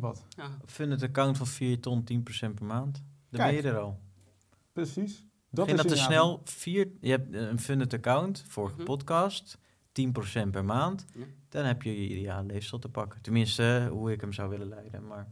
Wat? 0.00 0.24
Ja. 0.28 0.50
Funded 0.66 1.02
account 1.02 1.36
van 1.36 1.46
4 1.46 1.80
ton, 1.80 2.04
10% 2.04 2.54
per 2.54 2.64
maand. 2.64 3.02
Dan 3.30 3.40
Kijk. 3.40 3.62
ben 3.62 3.70
je 3.70 3.76
er 3.76 3.82
al. 3.82 3.98
Precies. 4.72 5.24
Dat 5.50 5.66
Ging 5.66 5.76
dat 5.80 5.88
te 5.88 5.96
snel? 5.96 6.40
Vier, 6.44 6.88
je 7.00 7.10
hebt 7.10 7.34
een 7.34 7.58
funded 7.60 7.94
account, 7.94 8.44
vorige 8.48 8.74
Mhm. 8.76 8.84
podcast, 8.84 9.58
10% 9.92 10.50
per 10.50 10.64
maand. 10.64 11.04
Ja. 11.14 11.24
Dan 11.48 11.64
heb 11.64 11.82
je 11.82 11.90
je 12.02 12.08
ideale 12.18 12.46
leefstijl 12.46 12.80
te 12.80 12.88
pakken. 12.88 13.22
Tenminste, 13.22 13.88
hoe 13.90 14.12
ik 14.12 14.20
hem 14.20 14.32
zou 14.32 14.48
willen 14.48 14.68
leiden. 14.68 15.06
Maar 15.06 15.28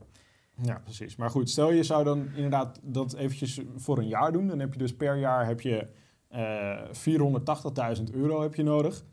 Ja, 0.63 0.79
precies. 0.85 1.17
Maar 1.17 1.31
goed, 1.31 1.51
stel 1.51 1.71
je 1.73 1.83
zou 1.83 2.05
dan 2.05 2.29
inderdaad 2.35 2.81
dat 2.83 3.15
eventjes 3.15 3.61
voor 3.77 3.99
een 3.99 4.09
jaar 4.09 4.33
doen. 4.33 4.47
Dan 4.47 4.59
heb 4.59 4.73
je 4.73 4.79
dus 4.79 4.97
per 4.97 5.17
jaar 5.19 5.47
heb 5.47 5.61
je 5.61 5.87
eh 6.29 6.83
480.000 6.93 8.13
euro 8.13 8.43
heb 8.43 8.55
je 8.55 8.63
nodig. 8.63 9.05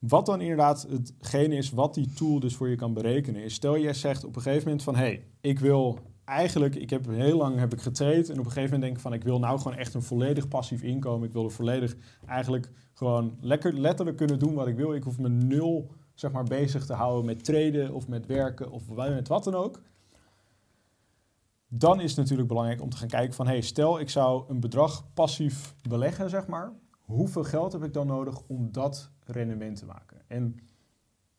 Wat 0.00 0.26
dan 0.26 0.40
inderdaad 0.40 0.86
hetgene 0.90 1.54
is 1.54 1.70
wat 1.70 1.94
die 1.94 2.12
tool 2.12 2.40
dus 2.40 2.56
voor 2.56 2.68
je 2.68 2.76
kan 2.76 2.94
berekenen 2.94 3.42
is... 3.42 3.54
Stel 3.54 3.78
jij 3.78 3.94
zegt 3.94 4.24
op 4.24 4.36
een 4.36 4.42
gegeven 4.42 4.64
moment 4.64 4.82
van... 4.82 4.96
hey, 4.96 5.26
ik 5.40 5.58
wil 5.58 5.98
eigenlijk... 6.24 6.74
Ik 6.74 6.90
heb 6.90 7.06
heel 7.06 7.36
lang 7.36 7.58
heb 7.58 7.72
ik 7.72 7.80
getraind 7.80 8.28
en 8.28 8.38
op 8.38 8.44
een 8.44 8.52
gegeven 8.52 8.62
moment 8.62 8.82
denk 8.82 8.94
ik 8.94 9.00
van... 9.00 9.12
ik 9.12 9.22
wil 9.22 9.38
nou 9.38 9.58
gewoon 9.58 9.76
echt 9.76 9.94
een 9.94 10.02
volledig 10.02 10.48
passief 10.48 10.82
inkomen. 10.82 11.26
Ik 11.26 11.32
wil 11.32 11.44
er 11.44 11.50
volledig 11.50 11.96
eigenlijk 12.26 12.70
gewoon 12.94 13.36
lekker 13.40 13.72
letterlijk 13.72 14.16
kunnen 14.16 14.38
doen 14.38 14.54
wat 14.54 14.66
ik 14.66 14.76
wil. 14.76 14.94
Ik 14.94 15.02
hoef 15.02 15.18
me 15.18 15.28
nul 15.28 15.90
zeg 16.14 16.32
maar 16.32 16.44
bezig 16.44 16.86
te 16.86 16.94
houden 16.94 17.24
met 17.24 17.44
traden 17.44 17.94
of 17.94 18.08
met 18.08 18.26
werken 18.26 18.70
of 18.70 18.88
met 18.88 19.28
wat 19.28 19.44
dan 19.44 19.54
ook. 19.54 19.82
Dan 21.68 22.00
is 22.00 22.10
het 22.10 22.18
natuurlijk 22.18 22.48
belangrijk 22.48 22.82
om 22.82 22.90
te 22.90 22.96
gaan 22.96 23.08
kijken 23.08 23.34
van... 23.34 23.46
Hey, 23.46 23.60
stel 23.60 24.00
ik 24.00 24.10
zou 24.10 24.44
een 24.48 24.60
bedrag 24.60 25.12
passief 25.14 25.74
beleggen, 25.88 26.30
zeg 26.30 26.46
maar. 26.46 26.72
Hoeveel 27.10 27.44
geld 27.44 27.72
heb 27.72 27.84
ik 27.84 27.92
dan 27.92 28.06
nodig 28.06 28.42
om 28.46 28.72
dat 28.72 29.10
rendement 29.24 29.76
te 29.76 29.86
maken? 29.86 30.22
En 30.26 30.56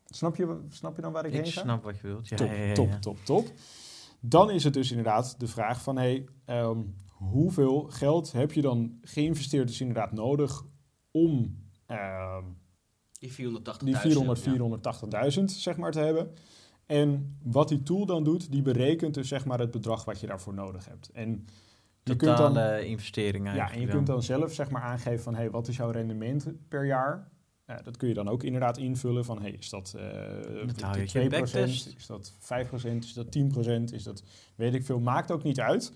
snap 0.06 0.36
je, 0.36 0.60
snap 0.70 0.96
je 0.96 1.02
dan 1.02 1.12
waar 1.12 1.26
ik, 1.26 1.34
ik 1.34 1.44
heen 1.44 1.52
ga? 1.52 1.62
snap 1.62 1.84
wat 1.84 2.00
je 2.00 2.08
wilt. 2.08 2.28
Ja, 2.28 2.36
top, 2.36 2.48
ja, 2.48 2.54
ja, 2.54 2.64
ja. 2.64 2.74
top, 2.74 2.92
top, 3.00 3.18
top. 3.24 3.52
Dan 4.20 4.52
is 4.52 4.64
het 4.64 4.74
dus 4.74 4.90
inderdaad 4.90 5.40
de 5.40 5.48
vraag 5.48 5.82
van... 5.82 5.98
Hey, 5.98 6.26
ehm, 6.46 6.80
hoeveel 7.08 7.82
geld 7.90 8.32
heb 8.32 8.52
je 8.52 8.62
dan 8.62 9.00
geïnvesteerd 9.02 9.68
dus 9.68 9.82
inderdaad 9.82 10.12
nodig... 10.12 10.66
om 11.12 11.58
ehm, 11.86 12.46
Die 13.20 13.32
480.000. 13.32 13.36
die 13.84 13.98
400, 13.98 14.44
ja. 14.44 15.30
480.000 15.40 15.44
zeg 15.44 15.78
maar 15.78 15.92
te 15.92 16.00
hebben. 16.00 16.34
En 16.86 17.38
wat 17.44 17.68
die 17.68 17.84
tool 17.84 18.06
dan 18.06 18.24
doet, 18.24 18.52
die 18.52 18.62
berekent 18.62 19.14
dus 19.14 19.28
zeg 19.28 19.46
maar 19.46 19.60
het 19.60 19.72
bedrag 19.72 20.06
wat 20.06 20.20
je 20.20 20.28
daarvoor 20.28 20.54
nodig 20.54 20.86
hebt. 20.86 21.10
En 21.12 21.46
je 22.04 22.16
kunt 22.16 22.38
dan, 22.38 22.54
Totale 22.54 22.86
investering 22.86 23.54
ja, 23.54 23.72
en 23.72 23.80
je 23.80 23.86
dan. 23.86 23.96
kunt 23.96 24.08
dan 24.08 24.24
zelf 24.24 24.54
zeg 24.54 24.70
maar 24.70 24.82
aangeven 24.82 25.24
van, 25.24 25.36
hey, 25.36 25.50
wat 25.50 25.68
is 25.68 25.76
jouw 25.76 25.90
rendement 25.90 26.48
per 26.68 26.86
jaar? 26.86 27.32
Eh, 27.66 27.76
dat 27.84 27.98
kun 27.98 28.08
je 28.08 28.14
dan 28.14 28.28
ook 28.28 28.44
inderdaad 28.44 28.78
invullen 28.78 29.26
van, 29.26 29.42
hey, 29.42 29.52
is 29.52 29.70
dat 29.70 29.94
eh, 29.98 30.68
Dat 30.68 30.82
hou 30.82 31.00
je 31.00 31.08
2%, 31.08 31.10
geen 31.10 31.30
backtest. 31.30 31.96
is 31.98 32.06
dat 32.06 32.34
5%, 32.40 32.98
is 32.98 33.14
dat 33.14 33.38
10%, 33.38 33.94
is 33.94 34.04
dat, 34.04 34.24
weet 34.56 34.74
ik 34.74 34.86
veel, 34.86 35.00
maakt 35.00 35.32
ook 35.32 35.44
niet 35.44 35.60
uit. 35.60 35.94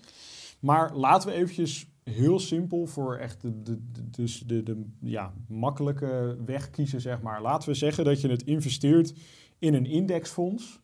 Maar 0.60 0.94
laten 0.94 1.28
we 1.28 1.34
eventjes 1.34 1.86
heel 2.04 2.38
simpel 2.38 2.86
voor 2.86 3.16
echt 3.16 3.40
de, 3.40 3.62
de, 3.62 3.90
de, 3.92 4.10
dus 4.10 4.38
de, 4.40 4.62
de 4.62 4.84
ja, 5.00 5.32
makkelijke 5.48 6.36
weg 6.44 6.70
kiezen, 6.70 7.00
zeg 7.00 7.20
maar. 7.20 7.42
Laten 7.42 7.68
we 7.68 7.74
zeggen 7.74 8.04
dat 8.04 8.20
je 8.20 8.28
het 8.28 8.42
investeert 8.42 9.14
in 9.58 9.74
een 9.74 9.86
indexfonds. 9.86 10.80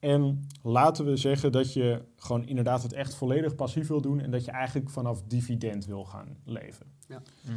En 0.00 0.46
laten 0.62 1.04
we 1.04 1.16
zeggen 1.16 1.52
dat 1.52 1.72
je 1.72 2.02
gewoon 2.16 2.46
inderdaad 2.46 2.82
het 2.82 2.92
echt 2.92 3.14
volledig 3.14 3.54
passief 3.54 3.88
wil 3.88 4.00
doen 4.00 4.20
en 4.20 4.30
dat 4.30 4.44
je 4.44 4.50
eigenlijk 4.50 4.90
vanaf 4.90 5.22
dividend 5.22 5.86
wil 5.86 6.04
gaan 6.04 6.36
leven. 6.44 6.86
Mhm. 7.08 7.54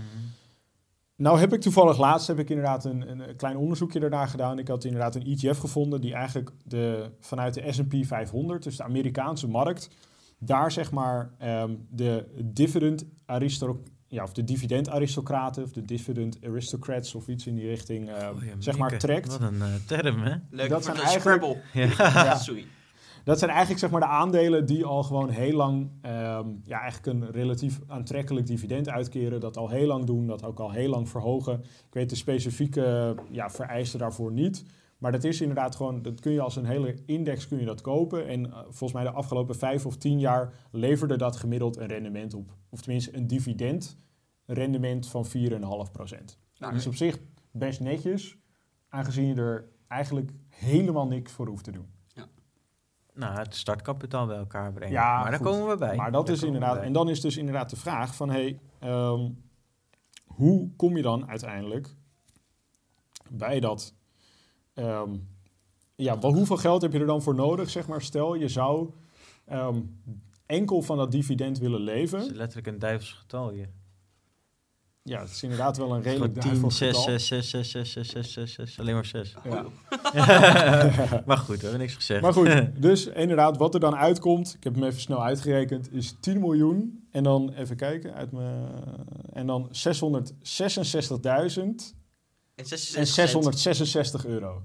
Nou 1.15 1.39
heb 1.39 1.53
ik 1.53 1.61
toevallig 1.61 1.97
laatst 1.97 2.27
heb 2.27 2.39
ik 2.39 2.49
inderdaad 2.49 2.85
een, 2.85 3.09
een 3.09 3.35
klein 3.35 3.57
onderzoekje 3.57 3.99
daarna 3.99 4.25
gedaan. 4.25 4.59
Ik 4.59 4.67
had 4.67 4.83
inderdaad 4.83 5.15
een 5.15 5.25
ETF 5.25 5.57
gevonden 5.57 6.01
die 6.01 6.13
eigenlijk 6.13 6.51
de, 6.65 7.11
vanuit 7.19 7.53
de 7.53 7.71
S&P 7.71 7.95
500, 8.01 8.63
dus 8.63 8.77
de 8.77 8.83
Amerikaanse 8.83 9.47
markt, 9.47 9.89
daar 10.37 10.71
zeg 10.71 10.91
maar 10.91 11.33
ehm, 11.37 11.75
de 11.89 12.25
dividend 12.43 13.05
ja, 14.11 14.23
of 14.23 14.33
de 14.33 14.43
dividend 14.43 14.89
aristocraten 14.89 15.63
of 15.63 15.71
de 15.71 15.81
dividend 15.85 16.37
aristocrats 16.45 17.15
of 17.15 17.27
iets 17.27 17.47
in 17.47 17.55
die 17.55 17.67
richting 17.67 18.09
Oh 18.09 18.43
ja, 18.43 18.53
zeg 18.59 18.77
maar 18.77 18.97
trekt. 18.97 19.27
Wat 19.27 19.41
een 19.41 19.61
eh, 19.61 19.67
term, 19.87 20.21
hè? 20.21 20.35
Leuk 20.49 20.69
Dat 20.69 20.85
voor 20.85 20.95
zijn 20.95 20.95
de 20.95 21.01
eigenlijk- 21.11 21.43
Scrabble. 21.43 22.23
Ja. 22.27 22.35
Sorry. 22.35 22.65
Dat 23.23 23.37
zijn 23.39 23.49
eigenlijk 23.49 23.79
zeg 23.79 23.89
maar 23.91 23.99
de 23.99 24.05
aandelen 24.07 24.65
die 24.65 24.85
al 24.85 25.03
gewoon 25.03 25.29
heel 25.29 25.55
lang 25.55 25.89
ehm, 26.01 26.47
ja, 26.63 26.79
eigenlijk 26.81 27.05
een 27.05 27.31
relatief 27.31 27.79
aantrekkelijk 27.87 28.45
dividend 28.47 28.89
uitkeren. 28.89 29.39
Dat 29.39 29.57
al 29.57 29.69
heel 29.69 29.87
lang 29.87 30.05
doen, 30.05 30.27
dat 30.27 30.43
ook 30.43 30.59
al 30.59 30.71
heel 30.71 30.89
lang 30.89 31.09
verhogen. 31.09 31.59
Ik 31.63 31.93
weet 31.93 32.09
de 32.09 32.15
specifieke 32.15 33.15
ja, 33.29 33.49
vereisten 33.49 33.99
daarvoor 33.99 34.31
niet. 34.31 34.65
Maar 35.01 35.11
dat 35.11 35.23
is 35.23 35.41
inderdaad 35.41 35.75
gewoon, 35.75 36.01
dat 36.01 36.19
kun 36.19 36.31
je 36.31 36.41
als 36.41 36.55
een 36.55 36.65
hele 36.65 36.95
index 37.05 37.47
kun 37.47 37.59
je 37.59 37.65
dat 37.65 37.81
kopen. 37.81 38.27
En 38.27 38.45
eh, 38.45 38.59
volgens 38.61 38.93
mij 38.93 39.03
de 39.03 39.11
afgelopen 39.11 39.55
vijf 39.55 39.85
of 39.85 39.97
tien 39.97 40.19
jaar 40.19 40.53
leverde 40.71 41.17
dat 41.17 41.35
gemiddeld 41.35 41.77
een 41.77 41.87
rendement 41.87 42.33
op. 42.33 42.53
Of 42.69 42.81
tenminste 42.81 43.15
een 43.15 43.27
dividend 43.27 43.97
rendement 44.45 45.07
van 45.07 45.25
4,5 45.25 45.91
procent. 45.91 46.39
Nou, 46.57 46.73
Dus 46.73 46.87
op 46.87 46.95
zich 46.95 47.19
best 47.51 47.79
netjes, 47.79 48.37
aangezien 48.89 49.27
je 49.27 49.35
er 49.35 49.69
eigenlijk 49.87 50.31
helemaal 50.47 51.07
niks 51.07 51.31
voor 51.31 51.47
hoeft 51.47 51.63
te 51.63 51.71
doen. 51.71 51.89
Nou, 53.13 53.37
het 53.37 53.55
startkapitaal 53.55 54.27
bij 54.27 54.37
elkaar 54.37 54.73
brengen. 54.73 54.93
Ja, 54.93 55.21
maar 55.21 55.29
daar 55.29 55.39
goed. 55.39 55.47
komen 55.47 55.69
we 55.69 55.77
bij. 55.77 55.95
Maar 55.95 56.11
dat 56.11 56.25
Daar 56.25 56.35
is 56.35 56.43
inderdaad, 56.43 56.77
en 56.77 56.93
dan 56.93 57.09
is 57.09 57.21
dus 57.21 57.37
inderdaad 57.37 57.69
de 57.69 57.75
vraag 57.75 58.15
van, 58.15 58.29
hey, 58.29 58.59
ehm, 58.79 59.29
hoe 60.25 60.75
kom 60.75 60.95
je 60.95 61.01
dan 61.01 61.29
uiteindelijk 61.29 61.95
bij 63.29 63.59
dat, 63.59 63.95
ehm, 64.81 65.15
ja, 65.95 66.19
wel, 66.19 66.33
hoeveel 66.33 66.57
geld 66.57 66.81
heb 66.81 66.93
je 66.93 66.99
er 66.99 67.05
dan 67.05 67.21
voor 67.21 67.35
nodig, 67.35 67.69
zeg 67.69 67.87
maar, 67.87 68.01
stel 68.01 68.33
je 68.35 68.47
zou 68.47 68.89
ehm, 69.45 69.81
enkel 70.45 70.81
van 70.81 70.97
dat 70.97 71.11
dividend 71.11 71.57
willen 71.59 71.87
Het 71.87 72.03
is 72.03 72.11
leven. 72.11 72.35
letterlijk 72.35 72.67
een 72.67 72.79
duivels 72.79 73.11
getal 73.11 73.49
hier. 73.49 73.69
Ja, 75.03 75.19
het 75.19 75.29
is 75.29 75.43
inderdaad 75.43 75.77
wel 75.77 75.95
een 75.95 76.01
redelijk 76.01 76.33
10, 76.33 76.41
duivels 76.41 76.77
6, 76.77 76.97
getal. 76.97 77.19
6, 77.19 77.27
6, 77.27 77.49
6, 77.49 77.71
6, 77.71 77.91
6, 77.91 78.09
6, 78.09 78.33
6, 78.33 78.53
6. 78.53 78.79
Alleen 78.79 78.93
maar 78.93 79.05
6. 79.05 79.35
Ja. 79.43 79.65
maar 81.25 81.37
goed, 81.37 81.55
we 81.55 81.61
hebben 81.61 81.79
niks 81.79 81.93
gezegd. 81.93 82.21
Maar 82.21 82.33
goed, 82.33 82.49
dus 82.81 83.05
inderdaad, 83.05 83.57
wat 83.57 83.73
er 83.73 83.79
dan 83.79 83.95
uitkomt, 83.95 84.53
ik 84.57 84.63
heb 84.63 84.75
hem 84.75 84.83
even 84.83 85.01
snel 85.01 85.23
uitgerekend, 85.23 85.93
is 85.93 86.15
10 86.19 86.39
miljoen. 86.39 87.07
En 87.11 87.23
dan 87.23 87.53
even 87.53 87.75
kijken, 87.75 88.13
uit 88.13 88.31
mijn, 88.31 88.67
en 89.33 89.47
dan 89.47 89.67
666.000 89.67 89.73
En 92.55 92.55
en 92.55 92.67
66 92.67 93.59
666 93.59 94.25
euro. 94.25 94.63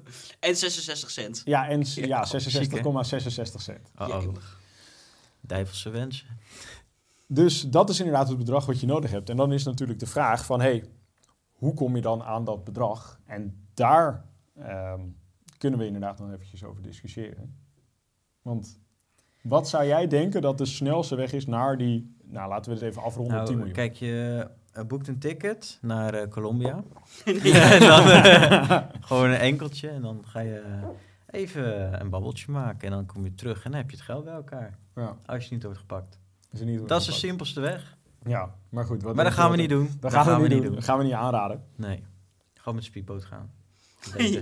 En 0.40 0.56
66 0.56 1.10
cent. 1.10 1.42
Ja, 1.44 1.68
en 1.68 1.80
Ja, 1.94 2.06
ja, 2.06 2.24
ziek, 2.24 2.52
hè? 2.52 2.78
66,66 2.80 3.62
cent. 3.62 3.90
Oh, 3.98 4.08
oh. 4.08 4.34
Duivelse 5.40 5.90
wensen. 5.90 6.26
Dus 7.26 7.60
dat 7.60 7.90
is 7.90 7.98
inderdaad 7.98 8.28
het 8.28 8.38
bedrag 8.38 8.66
wat 8.66 8.80
je 8.80 8.86
nodig 8.86 9.10
hebt. 9.10 9.30
En 9.30 9.36
dan 9.36 9.52
is 9.52 9.64
natuurlijk 9.64 9.98
de 9.98 10.06
vraag 10.06 10.44
van, 10.44 10.60
hey, 10.60 10.84
hoe 11.52 11.74
kom 11.74 11.96
je 11.96 12.02
dan 12.02 12.22
aan 12.22 12.44
dat 12.44 12.64
bedrag? 12.64 13.20
En 13.26 13.66
daar 13.74 14.24
ehm, 14.58 15.00
kunnen 15.58 15.78
we 15.78 15.86
inderdaad 15.86 16.18
nog 16.18 16.32
eventjes 16.32 16.64
over 16.64 16.82
discussiëren. 16.82 17.56
Want 18.42 18.80
wat 19.42 19.68
zou 19.68 19.86
jij 19.86 20.06
denken 20.06 20.42
dat 20.42 20.58
de 20.58 20.64
snelste 20.64 21.14
weg 21.16 21.32
is 21.32 21.46
naar 21.46 21.78
die, 21.78 22.16
nou 22.22 22.48
laten 22.48 22.72
we 22.72 22.78
het 22.78 22.88
even 22.88 23.02
afronden, 23.02 23.34
10 23.36 23.44
Nou, 23.44 23.56
miljoen? 23.56 23.74
kijk, 23.74 23.96
je 23.96 24.48
eh, 24.72 24.84
boekt 24.84 25.08
een 25.08 25.18
ticket 25.18 25.78
naar 25.80 26.14
eh, 26.14 26.28
Colombia. 26.28 26.74
en 27.24 27.80
dan 27.80 28.08
eh, 28.08 28.82
gewoon 29.00 29.30
een 29.30 29.38
enkeltje. 29.38 29.88
En 29.88 30.02
dan 30.02 30.24
ga 30.26 30.40
je 30.40 30.62
even 31.26 32.00
een 32.00 32.10
babbeltje 32.10 32.52
maken. 32.52 32.80
En 32.88 32.90
dan 32.90 33.06
kom 33.06 33.24
je 33.24 33.34
terug 33.34 33.64
en 33.64 33.70
dan 33.70 33.80
heb 33.80 33.90
je 33.90 33.96
het 33.96 34.04
geld 34.04 34.24
bij 34.24 34.34
elkaar. 34.34 34.78
Ja, 34.94 35.16
Als 35.26 35.44
je 35.44 35.54
niet 35.54 35.62
wordt 35.62 35.78
gepakt. 35.78 36.18
is 36.50 36.60
niet 36.60 36.88
Dat 36.88 37.00
is 37.00 37.06
de 37.06 37.12
simpelste 37.12 37.60
weg. 37.60 37.96
Ja, 38.24 38.54
maar 38.68 38.84
goed. 38.84 39.02
Wat 39.02 39.14
maar 39.14 39.24
dat 39.24 39.32
gaan 39.34 39.50
we 39.50 39.56
niet 39.56 39.68
doen. 39.68 39.90
Dat 40.00 40.12
gaan, 40.12 40.42
we 40.42 40.48
niet 40.48 40.62
doen. 40.62 40.74
Dat 40.74 40.84
gaan 40.84 40.98
we 40.98 41.04
niet 41.04 41.12
aanraden. 41.12 41.64
Nee. 41.76 42.04
Gewoon 42.54 42.74
met 42.74 42.84
speedboot 42.84 43.24
gaan. 43.24 43.50
Ja. 44.16 44.40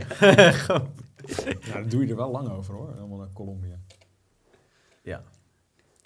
Nou, 1.69 1.83
dat 1.83 1.91
doe 1.91 2.05
je 2.05 2.11
er 2.11 2.17
wel 2.17 2.31
lang 2.31 2.49
over 2.49 2.75
hoor, 2.75 2.95
helemaal 2.95 3.19
naar 3.19 3.33
Colombia. 3.33 3.79
Ja. 5.03 5.23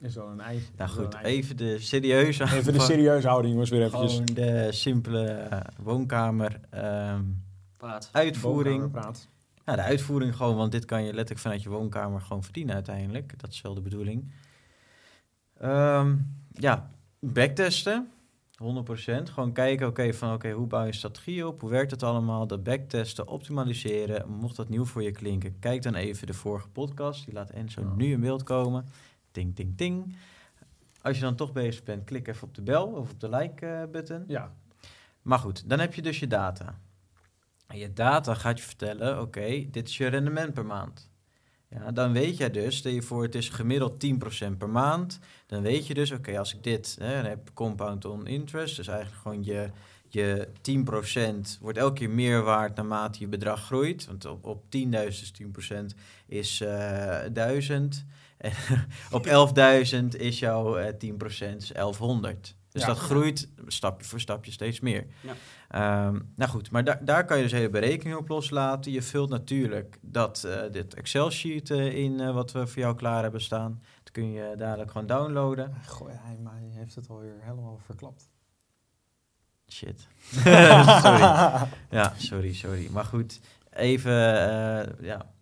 Is 0.04 0.14
wel 0.14 0.28
een 0.28 0.40
eind. 0.40 0.70
Nou 0.76 0.90
goed, 0.90 1.16
even 1.23 1.56
de 1.56 1.78
serieuze... 1.78 2.42
Even 2.44 2.73
de 2.73 2.80
serieuze 2.80 3.28
houding 3.28 3.52
jongens, 3.52 3.70
weer 3.70 3.82
eventjes. 3.82 4.12
Gewoon 4.12 4.26
de 4.34 4.73
simpele 4.73 5.26
eh, 5.26 5.61
woonkamer 5.82 6.61
ehm, 6.70 7.23
Praat. 7.76 8.08
uitvoering. 8.12 8.80
Woonkamerpraat. 8.80 9.28
Nou, 9.64 9.78
de 9.78 9.84
uitvoering 9.84 10.37
gewoon, 10.37 10.56
want 10.56 10.73
dit 10.73 10.84
kan 10.84 11.00
je 11.00 11.12
letterlijk 11.12 11.40
vanuit 11.40 11.62
je 11.62 11.68
woonkamer 11.68 12.20
gewoon 12.20 12.42
verdienen 12.42 12.75
uiteindelijk. 12.75 13.40
Dat 13.40 13.50
is 13.50 13.61
wel 13.61 13.75
de 13.75 13.80
bedoeling. 13.80 14.32
Ehm, 15.58 16.16
ja, 16.50 16.90
backtesten. 17.18 18.08
100%. 18.56 19.30
Gewoon 19.30 19.52
kijken, 19.52 19.87
oké, 19.87 20.12
van 20.12 20.32
oké, 20.32 20.50
hoe 20.50 20.66
bouw 20.66 20.80
je 20.80 20.87
een 20.87 20.94
strategie 20.94 21.46
op? 21.46 21.61
Hoe 21.61 21.70
werkt 21.70 21.90
het 21.90 22.02
allemaal? 22.02 22.46
Dat 22.46 22.62
backtesten, 22.62 23.28
optimaliseren. 23.28 24.28
Mocht 24.30 24.56
dat 24.56 24.68
nieuw 24.68 24.84
voor 24.84 25.02
je 25.02 25.11
klinken, 25.11 25.58
kijk 25.58 25.82
dan 25.82 25.94
even 25.94 26.26
de 26.26 26.34
vorige 26.34 26.68
podcast. 26.68 27.25
Die 27.25 27.34
laat 27.34 27.50
Enzo 27.50 27.80
Ja. 27.80 27.92
nu 27.96 28.12
in 28.12 28.20
beeld 28.20 28.42
komen. 28.42 28.87
Ting, 29.35 29.55
ting, 29.55 29.76
ting. 29.76 30.17
Als 31.03 31.17
je 31.17 31.23
dan 31.23 31.37
toch 31.37 31.53
bezig 31.53 31.83
bent, 31.83 32.05
klik 32.05 32.29
even 32.29 32.49
op 32.49 32.55
de 32.55 32.62
bel 32.62 32.87
of 32.87 33.11
op 33.11 33.21
de 33.21 33.29
like-button. 33.29 34.25
Ja, 34.26 34.55
Maar 35.23 35.38
goed, 35.38 35.69
dan 35.69 35.79
heb 35.79 35.95
je 35.95 36.03
dus 36.03 36.19
je 36.21 36.26
data. 36.26 36.81
En 37.67 37.79
je 37.79 37.93
data 37.93 38.35
gaat 38.35 38.59
je 38.59 38.64
vertellen, 38.64 39.21
oké, 39.21 39.71
dit 39.71 39.88
is 39.88 39.97
je 39.97 40.07
rendement 40.07 40.55
per 40.55 40.67
maand. 40.67 41.11
Ja, 41.69 41.93
dan 41.93 42.12
weet 42.12 42.37
jij 42.37 42.50
dus, 42.50 42.76
stel 42.76 42.93
je 42.93 43.03
voor 43.03 43.23
het 43.23 43.35
is 43.35 43.49
gemiddeld 43.49 44.05
10% 44.05 44.57
per 44.59 44.69
maand. 44.69 45.19
Dan 45.47 45.62
weet 45.62 45.87
je 45.87 45.95
dus, 45.95 46.11
oké, 46.11 46.38
als 46.38 46.55
ik 46.55 46.62
dit, 46.62 46.97
hè, 47.00 47.14
dan 47.14 47.25
heb 47.25 47.50
compound 47.55 48.05
on 48.05 48.26
interest. 48.26 48.76
Dus 48.76 48.88
eigenlijk 48.88 49.23
gewoon 49.23 49.45
je, 49.45 49.71
je 50.09 50.49
10% 51.57 51.61
wordt 51.61 51.79
elke 51.79 51.95
keer 51.95 52.11
meer 52.11 52.43
waard 52.43 52.76
naarmate 52.76 53.21
je 53.21 53.29
bedrag 53.29 53.64
groeit. 53.64 54.07
Want 54.07 54.25
op, 54.25 54.45
op 54.45 54.64
10.000 54.64 54.71
is 55.07 55.33
10% 55.43 55.75
is 56.26 56.61
eh 56.61 57.21
1000. 57.33 58.05
Op 59.11 59.26
11.000 59.26 60.05
is 60.17 60.38
jouw 60.38 60.76
eh 60.76 60.93
10% 60.93 61.57
is 61.57 61.69
1100. 61.73 62.57
Dus 62.71 62.83
Ja. 62.83 62.88
dat 62.88 62.99
groeit 62.99 63.49
stapje 63.67 64.07
voor 64.07 64.21
stapje 64.21 64.53
steeds 64.53 64.81
meer. 64.81 65.07
Ja. 65.21 65.33
Ehm, 65.69 66.21
nou 66.37 66.50
goed, 66.50 66.71
maar 66.71 66.85
daar 66.85 67.05
daar 67.05 67.25
kan 67.25 67.37
je 67.37 67.43
dus 67.43 67.53
hele 67.53 67.71
berekeningen 67.71 68.19
op 68.19 68.29
loslaten. 68.29 68.93
Je 68.93 69.03
vult 69.03 69.31
natuurlijk 69.31 69.99
dat, 70.00 70.45
eh, 70.45 70.71
dit 70.71 70.95
Excel-sheet 70.95 71.71
eh, 71.71 71.97
in 71.97 72.21
eh, 72.21 72.35
wat 72.35 72.53
we 72.53 72.67
voor 72.67 72.83
jou 72.83 72.95
klaar 72.97 73.23
hebben 73.23 73.41
staan. 73.41 73.83
Dat 74.03 74.12
kun 74.12 74.33
je 74.33 74.55
dadelijk 74.59 74.91
gewoon 74.91 75.07
downloaden. 75.07 75.75
Goh, 75.87 76.09
hij, 76.11 76.38
maar 76.43 76.55
hij 76.55 76.69
heeft 76.71 76.95
het 76.95 77.09
alweer 77.09 77.35
helemaal 77.41 77.81
verklapt. 77.85 78.29
Shit. 79.71 80.07
sorry. 81.03 81.21
Ja, 81.91 82.12
sorry, 82.17 82.53
sorry. 82.55 82.88
Maar 82.91 83.05
goed, 83.05 83.41
even, 83.71 84.12
ja. 85.00 85.33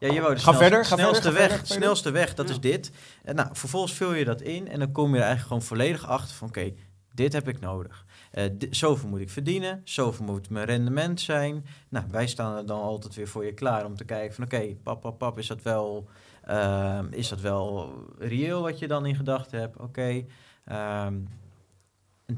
Ja, 0.00 0.12
je 0.12 0.20
wou 0.20 0.34
de 0.34 0.40
Ga 0.40 0.52
snelste, 0.52 0.62
verder, 0.62 0.84
ga 0.84 0.94
snelste 0.96 1.22
verder, 1.22 1.32
weg, 1.40 1.48
verder, 1.48 1.58
ga 1.58 1.64
verder. 1.66 1.82
snelste 1.82 2.10
weg, 2.10 2.34
dat 2.34 2.46
Ja. 2.48 2.52
is 2.54 2.60
dit. 2.60 2.90
En 3.24 3.34
nou, 3.34 3.48
vervolgens 3.52 3.92
vul 3.94 4.12
je 4.14 4.24
dat 4.24 4.40
in 4.40 4.68
en 4.68 4.78
dan 4.78 4.92
kom 4.92 5.08
je 5.08 5.16
er 5.16 5.24
eigenlijk 5.26 5.46
gewoon 5.46 5.62
volledig 5.62 6.06
achter 6.06 6.34
van, 6.36 6.48
oké, 6.48 6.72
dit 7.14 7.32
heb 7.32 7.48
ik 7.48 7.60
nodig. 7.60 8.04
Di- 8.52 8.68
zoveel 8.70 9.08
moet 9.08 9.20
ik 9.20 9.30
verdienen, 9.30 9.80
zoveel 9.84 10.24
moet 10.24 10.50
mijn 10.50 10.66
rendement 10.66 11.20
zijn. 11.20 11.64
Nou, 11.88 12.04
wij 12.10 12.26
staan 12.26 12.56
er 12.56 12.66
dan 12.66 12.80
altijd 12.80 13.14
weer 13.14 13.28
voor 13.28 13.44
je 13.44 13.52
klaar 13.54 13.84
om 13.84 13.96
te 13.96 14.04
kijken 14.04 14.34
van, 14.34 14.44
oké, 14.44 14.74
pap, 14.82 15.00
pap, 15.00 15.18
pap, 15.18 15.38
is 15.38 15.46
dat 15.46 15.62
wel, 15.62 16.08
ehm, 16.44 17.06
is 17.10 17.28
dat 17.28 17.40
wel 17.40 17.92
reëel 18.18 18.62
wat 18.62 18.78
je 18.78 18.86
dan 18.88 19.06
in 19.06 19.16
gedachten 19.16 19.60
hebt? 19.60 19.76
Oké, 19.76 20.24
ehm, 20.64 21.14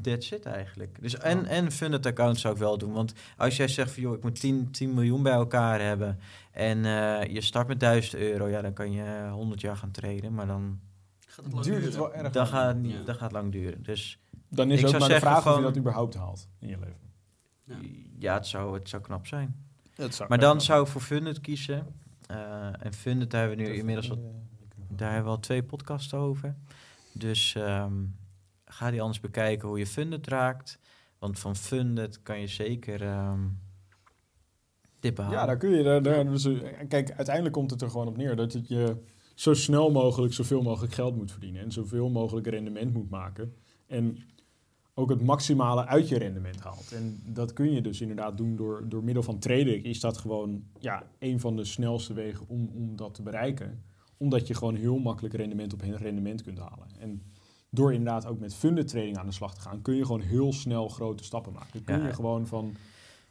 That's 0.01 0.31
it 0.31 0.45
eigenlijk. 0.45 0.97
Dus 1.01 1.17
en, 1.17 1.45
en 1.45 1.71
funded 1.71 2.05
account 2.05 2.39
zou 2.39 2.53
ik 2.53 2.59
wel 2.59 2.77
doen. 2.77 2.93
Want 2.93 3.13
als 3.37 3.57
jij 3.57 3.67
zegt 3.67 3.91
van 3.91 4.01
joh, 4.03 4.13
ik 4.15 4.23
moet 4.23 4.39
10, 4.39 4.71
10 4.71 4.93
miljoen 4.93 5.23
bij 5.23 5.33
elkaar 5.33 5.81
hebben. 5.81 6.19
En 6.51 6.85
eh, 6.85 7.33
je 7.33 7.41
start 7.41 7.67
met 7.67 7.79
1000 7.79 8.15
euro, 8.21 8.47
ja, 8.47 8.61
dan 8.61 8.73
kan 8.73 8.91
je 8.91 9.29
100 9.31 9.61
jaar 9.61 9.77
gaan 9.77 9.91
traden. 9.91 10.33
Maar 10.33 10.47
dan, 10.47 10.79
Gaat 11.27 11.45
het 11.45 11.53
lang 11.53 11.65
Duurt 11.65 11.83
het 11.83 11.91
duren? 11.93 12.09
wel 12.11 12.13
erg 12.23 12.31
dan, 12.31 12.47
gaat, 12.47 12.75
niet, 12.75 12.91
Ja. 12.91 13.03
dat 13.03 13.17
gaat 13.17 13.31
lang 13.31 13.51
duren. 13.51 13.83
Dus 13.83 14.19
Dan 14.49 14.71
is 14.71 14.79
Ik 14.79 14.83
ook 14.85 14.89
zou 14.89 15.01
maar 15.01 15.11
de 15.11 15.19
vraag 15.19 15.47
of 15.47 15.55
je 15.55 15.61
dat 15.61 15.77
überhaupt 15.77 16.13
haalt 16.15 16.47
in 16.59 16.67
je 16.67 16.77
leven. 16.77 17.01
Ja. 17.65 17.75
ja, 18.17 18.33
het, 18.33 18.47
zou, 18.47 18.73
het 18.73 18.89
zou 18.89 19.01
knap 19.01 19.27
zijn. 19.27 19.55
Dat 19.95 20.13
zou 20.15 20.29
Maar 20.29 20.39
dan 20.39 20.61
zou 20.61 20.83
ik 20.83 20.87
voor 20.87 21.01
Funded 21.01 21.41
kiezen. 21.41 21.85
Eh, 22.27 22.85
en 22.85 22.93
Funded, 22.93 23.31
daar 23.31 23.39
hebben 23.47 23.65
we 23.65 23.71
nu 23.71 23.77
inmiddels 23.77 24.09
al, 24.11 24.43
daar 24.87 25.07
hebben 25.11 25.31
we 25.31 25.35
al 25.35 25.41
twee 25.43 25.63
podcasts 25.63 26.13
over. 26.13 26.55
Dus 27.13 27.55
ehm, 27.55 27.93
ga 28.73 28.91
die 28.91 29.01
anders 29.01 29.19
bekijken 29.19 29.67
hoe 29.67 29.79
je 29.79 29.87
Funded 29.87 30.27
raakt. 30.27 30.79
Want 31.19 31.39
van 31.39 31.55
Funded 31.55 32.21
kan 32.21 32.39
je 32.39 32.47
zeker 32.47 33.01
ehm 33.01 33.39
dit 35.03 35.13
behalen. 35.13 35.37
Ja, 35.39 35.45
daar 35.45 35.57
kun 35.57 35.69
je. 35.69 35.83
Daar, 35.83 36.03
daar, 36.03 36.25
dus, 36.25 36.45
eh, 36.45 36.87
kijk, 36.87 37.11
uiteindelijk 37.11 37.55
komt 37.55 37.71
het 37.71 37.81
er 37.81 37.89
gewoon 37.89 38.07
op 38.07 38.17
neer 38.17 38.35
dat 38.35 38.53
het 38.53 38.67
je 38.67 38.97
zo 39.35 39.53
snel 39.53 39.91
mogelijk 39.91 40.33
zoveel 40.33 40.61
mogelijk 40.61 40.93
geld 40.93 41.15
moet 41.15 41.31
verdienen. 41.31 41.61
En 41.61 41.71
zoveel 41.71 42.09
mogelijk 42.09 42.47
rendement 42.47 42.93
moet 42.93 43.09
maken. 43.09 43.53
En 43.87 44.17
ook 44.93 45.09
het 45.09 45.21
maximale 45.21 45.85
uit 45.85 46.09
je 46.09 46.17
rendement 46.17 46.59
haalt. 46.59 46.91
En 46.91 47.21
dat 47.25 47.53
kun 47.53 47.71
je 47.71 47.81
dus 47.81 48.01
inderdaad 48.01 48.37
doen 48.37 48.55
door, 48.55 48.89
door 48.89 49.03
middel 49.03 49.23
van 49.23 49.39
traden. 49.39 49.83
Is 49.83 49.99
dat 49.99 50.17
gewoon 50.17 50.63
ja, 50.79 51.03
een 51.19 51.39
van 51.39 51.55
de 51.55 51.65
snelste 51.65 52.13
wegen 52.13 52.47
om, 52.47 52.69
om 52.75 52.95
dat 52.95 53.13
te 53.13 53.21
bereiken. 53.21 53.83
Omdat 54.17 54.47
je 54.47 54.53
gewoon 54.53 54.75
heel 54.75 54.97
makkelijk 54.97 55.33
rendement 55.33 55.73
op 55.73 55.81
rendement 55.81 56.43
kunt 56.43 56.59
halen. 56.59 56.87
En 56.99 57.21
door 57.73 57.93
inderdaad 57.93 58.25
ook 58.25 58.39
met 58.39 58.55
funded 58.55 58.87
trading 58.87 59.17
aan 59.17 59.25
de 59.25 59.31
slag 59.31 59.53
te 59.55 59.61
gaan, 59.61 59.81
kun 59.81 59.95
je 59.95 60.05
gewoon 60.05 60.21
heel 60.21 60.53
snel 60.53 60.87
grote 60.89 61.23
stappen 61.23 61.53
maken. 61.53 61.71
Dan 61.73 61.83
kun 61.83 61.99
Ja. 61.99 62.07
je 62.07 62.13
gewoon 62.13 62.47
van 62.47 62.75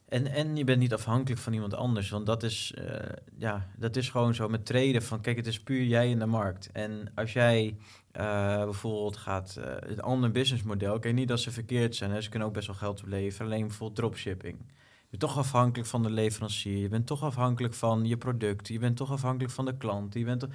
En, 0.08 0.26
en 0.26 0.56
je 0.56 0.64
bent 0.64 0.78
niet 0.78 0.92
afhankelijk 0.92 1.40
van 1.40 1.52
iemand 1.52 1.75
anders. 1.75 2.11
Want 2.11 2.26
dat 2.26 2.42
is, 2.42 2.75
eh, 2.75 2.94
ja, 3.38 3.66
dat 3.76 3.96
is 3.96 4.11
gewoon 4.11 4.34
zo 4.34 4.49
met 4.49 4.66
traden. 4.66 5.02
Van, 5.02 5.20
kijk, 5.20 5.37
het 5.37 5.46
is 5.46 5.61
puur 5.62 5.84
jij 5.84 6.11
in 6.11 6.18
de 6.18 6.26
markt. 6.26 6.70
En 6.72 7.11
als 7.14 7.32
jij 7.32 7.76
eh, 8.11 8.64
bijvoorbeeld 8.64 9.16
gaat... 9.16 9.56
eh, 9.56 9.88
het 9.88 10.02
andere 10.02 10.32
businessmodel... 10.32 10.99
Kijk, 10.99 11.14
niet 11.14 11.28
dat 11.28 11.40
ze 11.40 11.50
verkeerd 11.50 11.96
zijn. 11.96 12.11
Hè, 12.11 12.20
ze 12.20 12.28
kunnen 12.28 12.49
ook 12.49 12.54
best 12.54 12.66
wel 12.66 12.76
geld 12.76 13.00
opleveren. 13.02 13.46
Alleen 13.46 13.66
bijvoorbeeld 13.66 13.99
dropshipping. 13.99 14.56
Je 14.58 15.18
bent 15.18 15.20
toch 15.22 15.38
afhankelijk 15.38 15.88
van 15.88 16.02
de 16.02 16.11
leverancier. 16.11 16.78
Je 16.78 16.88
bent 16.88 17.06
toch 17.06 17.22
afhankelijk 17.22 17.75
van 17.75 18.04
je 18.04 18.16
product. 18.16 18.68
Je 18.68 18.78
bent 18.78 18.96
toch 18.96 19.11
afhankelijk 19.11 19.52
van 19.54 19.64
de 19.64 19.76
klant. 19.76 20.14
Je 20.14 20.25
bent 20.25 20.40
toch- 20.40 20.50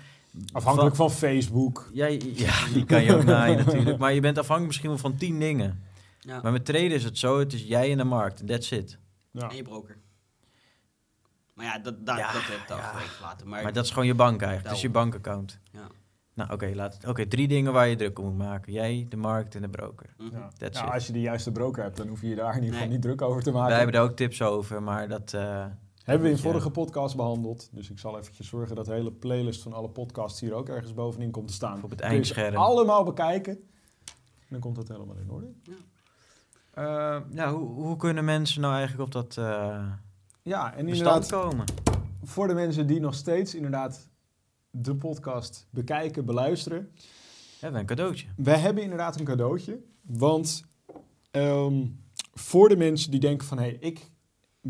afhankelijk 0.52 0.96
van 0.96 1.12
Facebook. 1.12 1.90
Ja, 1.94 2.06
ja, 2.06 2.66
die 2.74 2.86
kan 2.86 3.04
je 3.04 3.16
ook 3.16 3.24
naaien 3.24 3.58
natuurlijk. 3.66 3.98
Maar 3.98 4.14
je 4.14 4.22
bent 4.22 4.38
afhankelijk 4.38 4.68
misschien 4.68 4.90
wel 4.90 4.98
van 5.00 5.16
tien 5.16 5.40
dingen. 5.40 5.84
Ja. 6.20 6.40
Maar 6.42 6.52
met 6.52 6.66
traden 6.66 6.92
is 6.92 7.04
het 7.04 7.18
zo. 7.18 7.40
Het 7.40 7.54
is 7.54 7.64
jij 7.64 7.90
in 7.90 7.98
de 7.98 8.04
markt. 8.04 8.40
En 8.40 8.46
that's 8.46 8.72
it. 8.72 8.98
Ja. 9.32 9.50
En 9.50 9.56
je 9.56 9.64
broker. 9.64 9.98
Maar 11.54 11.66
ja, 11.66 11.80
dat, 11.80 12.06
dat, 12.06 12.18
Ja, 12.18 12.32
dat 12.32 12.42
heb 12.42 12.60
ik 12.60 12.68
ja. 12.68 12.94
laten. 13.22 13.48
Maar, 13.48 13.64
Maar 13.64 13.74
dat 13.74 13.84
is 13.84 13.92
gewoon 13.92 14.06
je 14.08 14.16
bank 14.16 14.40
eigenlijk. 14.40 14.64
Dat 14.68 14.76
is 14.76 14.82
je 14.82 14.90
bankaccount. 14.90 15.60
Ja. 15.72 15.88
Nou, 16.34 16.52
oké, 16.52 16.72
laat 16.76 17.00
Oké, 17.08 17.26
drie 17.26 17.48
dingen 17.48 17.74
waar 17.74 17.88
je 17.88 17.96
druk 17.96 18.20
om 18.20 18.26
moet 18.26 18.38
maken. 18.38 18.74
Jij, 18.74 19.06
de 19.10 19.18
markt 19.18 19.56
en 19.56 19.62
de 19.62 19.70
broker. 19.70 20.14
Ja. 20.18 20.26
Nou, 20.32 20.52
it. 20.60 20.82
als 20.92 21.08
je 21.08 21.14
de 21.14 21.22
juiste 21.22 21.52
broker 21.52 21.84
hebt, 21.84 21.98
dan 21.98 22.08
hoef 22.08 22.22
je 22.22 22.28
je 22.28 22.36
daar 22.36 22.50
in 22.56 22.56
ieder 22.56 22.70
geval 22.70 22.86
Nee. 22.88 22.96
niet 22.96 23.02
druk 23.02 23.22
over 23.22 23.44
te 23.44 23.52
maken. 23.52 23.68
Wij 23.68 23.78
hebben 23.78 23.96
daar 23.96 24.04
ook 24.04 24.16
tips 24.16 24.42
over, 24.42 24.84
maar 24.84 25.08
dat... 25.08 25.34
eh, 25.34 25.66
Hebben 26.08 26.28
we 26.28 26.34
in 26.34 26.42
vorige 26.42 26.70
podcast 26.70 27.16
behandeld. 27.16 27.70
Dus 27.72 27.90
ik 27.90 28.00
zal 28.00 28.18
eventjes 28.20 28.48
zorgen 28.48 28.76
dat 28.76 28.86
de 28.86 28.94
hele 28.94 29.12
playlist 29.12 29.62
van 29.62 29.74
alle 29.74 29.90
podcasts 29.90 30.40
hier 30.40 30.54
ook 30.54 30.70
ergens 30.70 30.94
bovenin 30.94 31.32
komt 31.32 31.48
te 31.48 31.54
staan. 31.54 31.84
Op 31.84 31.90
het 31.90 32.00
eindscherm. 32.00 32.56
allemaal 32.56 33.04
bekijken. 33.04 33.54
En 33.54 34.48
dan 34.50 34.60
komt 34.60 34.76
dat 34.76 34.88
helemaal 34.88 35.16
in 35.16 35.30
orde. 35.32 35.48
eh, 36.74 37.20
nou, 37.30 37.58
hoe, 37.58 37.84
hoe 37.84 37.96
kunnen 37.96 38.26
mensen 38.26 38.62
nou 38.62 38.74
eigenlijk 38.74 39.04
op 39.04 39.12
dat 39.12 39.38
eh 39.38 39.92
Ja, 40.42 40.76
en 40.76 40.86
bestand 40.86 41.28
komen? 41.28 41.66
voor 42.24 42.48
de 42.48 42.54
mensen 42.54 42.88
die 42.88 43.00
nog 43.00 43.16
steeds 43.16 43.56
inderdaad 43.56 44.10
de 44.70 44.96
podcast 44.96 45.68
bekijken, 45.70 46.26
beluisteren. 46.26 46.92
Hebben 47.60 47.74
we 47.74 47.80
een 47.80 47.96
cadeautje. 47.96 48.28
Wij 48.36 48.60
hebben 48.60 48.84
inderdaad 48.84 49.20
een 49.20 49.26
cadeautje. 49.26 49.80
Want 50.02 50.66
ehm, 51.32 51.86
voor 52.34 52.70
de 52.70 52.78
mensen 52.78 53.12
die 53.12 53.20
denken 53.20 53.48
van... 53.48 53.58
hé, 53.58 53.64
hey, 53.64 53.78
ik 53.80 54.12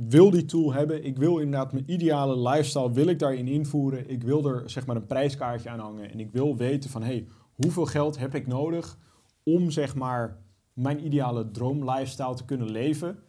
wil 0.09 0.29
die 0.29 0.45
tool 0.45 0.73
hebben. 0.73 1.03
Ik 1.03 1.17
wil 1.17 1.37
inderdaad 1.37 1.73
mijn 1.73 1.91
ideale 1.91 2.49
lifestyle 2.49 2.91
wil 2.91 3.07
ik 3.07 3.19
daarin 3.19 3.47
invoeren. 3.47 4.09
Ik 4.09 4.23
wil 4.23 4.45
er 4.45 4.69
zeg 4.69 4.85
maar 4.85 4.95
een 4.95 5.05
prijskaartje 5.05 5.69
aan 5.69 5.79
hangen. 5.79 6.11
En 6.11 6.19
ik 6.19 6.31
wil 6.31 6.57
weten 6.57 6.89
van... 6.89 7.03
hey, 7.03 7.27
hoeveel 7.53 7.85
geld 7.85 8.17
heb 8.17 8.35
ik 8.35 8.47
nodig 8.47 8.97
om 9.43 9.71
zeg 9.71 9.95
maar 9.95 10.37
mijn 10.73 11.05
ideale 11.05 11.51
droom 11.51 11.89
lifestyle 11.89 12.35
te 12.35 12.45
kunnen 12.45 12.71
leven? 12.71 13.19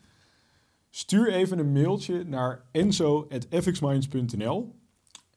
Stuur 0.90 1.32
even 1.32 1.58
een 1.58 1.72
mailtje 1.72 2.24
naar 2.24 2.64
enzo.fxminds.nl 2.72 4.76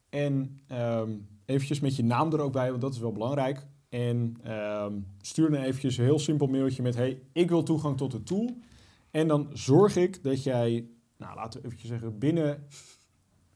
en 0.09 0.59
ehm 0.67 1.11
eventjes 1.51 1.79
met 1.79 1.95
je 1.95 2.03
naam 2.03 2.33
er 2.33 2.39
ook 2.39 2.51
bij, 2.51 2.69
want 2.69 2.81
dat 2.81 2.93
is 2.93 2.99
wel 2.99 3.11
belangrijk. 3.11 3.65
En 3.89 4.35
ehm, 4.43 4.93
stuur 5.21 5.51
dan 5.51 5.61
eventjes 5.61 5.97
een 5.97 6.03
heel 6.03 6.19
simpel 6.19 6.47
mailtje 6.47 6.81
met... 6.81 6.95
hey, 6.95 7.21
ik 7.33 7.49
wil 7.49 7.63
toegang 7.63 7.97
tot 7.97 8.11
de 8.11 8.23
tool. 8.23 8.49
En 9.11 9.27
dan 9.27 9.49
zorg 9.53 9.95
ik 9.95 10.23
dat 10.23 10.43
jij, 10.43 10.85
nou 11.21 11.35
laten 11.35 11.59
we 11.59 11.65
eventjes 11.65 11.89
zeggen, 11.89 12.17
binnen... 12.19 12.45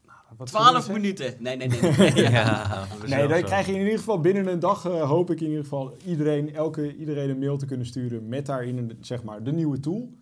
Nou, 0.06 0.18
wat 0.36 0.48
zullen 0.48 0.64
we 0.64 0.70
12 0.70 0.84
zeggen? 0.84 1.02
minuten. 1.02 1.34
Nee, 1.38 1.56
nee, 1.56 1.68
nee. 1.68 1.80
nee. 2.12 2.14
Ja. 2.30 2.30
Ja, 2.30 2.86
Nee, 3.06 3.28
dan 3.28 3.42
krijg 3.42 3.66
je 3.66 3.72
in 3.72 3.78
ieder 3.80 3.98
geval 3.98 4.20
binnen 4.20 4.46
een 4.46 4.58
dag, 4.58 4.84
eh, 4.84 5.08
hoop 5.08 5.30
ik 5.30 5.40
in 5.40 5.46
ieder 5.48 5.62
geval, 5.62 5.96
iedereen, 6.04 6.54
elke, 6.54 6.96
iedereen 6.96 7.30
een 7.30 7.38
mail 7.38 7.56
te 7.56 7.66
kunnen 7.66 7.86
sturen 7.86 8.28
met 8.28 8.46
daarin 8.46 8.78
een, 8.78 8.96
zeg 9.00 9.22
maar, 9.22 9.42
de 9.42 9.52
nieuwe 9.52 9.80
tool. 9.80 10.12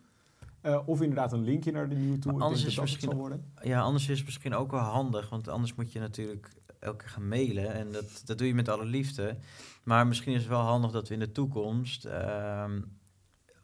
Eh, 0.60 0.88
of 0.88 1.00
inderdaad 1.00 1.32
een 1.32 1.44
linkje 1.44 1.72
naar 1.72 1.88
de 1.88 1.94
nieuwe 1.94 2.18
tool. 2.18 2.32
Maar 2.32 2.32
Ik 2.32 2.38
denk 2.38 2.42
anders 2.42 2.60
dat 2.60 2.70
is 2.70 2.74
dat 2.76 2.84
het 2.84 2.94
misschien- 2.94 3.18
worden. 3.18 3.52
Ja, 3.62 3.80
anders 3.80 4.08
is 4.08 4.16
het 4.16 4.24
misschien 4.26 4.54
ook 4.54 4.70
wel 4.70 4.80
handig, 4.80 5.28
want 5.28 5.48
anders 5.48 5.74
moet 5.74 5.92
je 5.92 5.98
natuurlijk 5.98 6.48
elke 6.78 6.96
keer 6.96 7.08
gaan 7.08 7.28
mailen. 7.28 7.72
En 7.74 7.92
dat, 7.92 8.22
dat 8.24 8.38
doe 8.38 8.46
je 8.46 8.54
met 8.54 8.68
alle 8.68 8.84
liefde. 8.84 9.36
Maar 9.82 10.06
misschien 10.06 10.32
is 10.34 10.40
het 10.40 10.48
wel 10.48 10.60
handig 10.60 10.90
dat 10.90 11.08
we 11.08 11.14
in 11.14 11.20
de 11.20 11.32
toekomst, 11.32 12.04
ehm, 12.04 12.80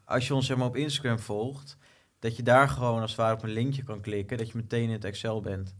als 0.04 0.26
je 0.26 0.34
ons 0.34 0.46
zeg 0.46 0.56
maar 0.56 0.66
op 0.66 0.76
Instagram 0.76 1.18
volgt, 1.18 1.76
dat 2.20 2.36
je 2.36 2.42
daar 2.42 2.68
gewoon 2.68 3.00
als 3.00 3.10
het 3.10 3.20
ware 3.20 3.34
op 3.34 3.42
een 3.42 3.50
linkje 3.50 3.82
kan 3.82 4.00
klikken, 4.00 4.38
dat 4.38 4.48
je 4.48 4.56
meteen 4.56 4.82
in 4.82 4.90
het 4.90 5.04
Excel 5.04 5.40
bent. 5.40 5.74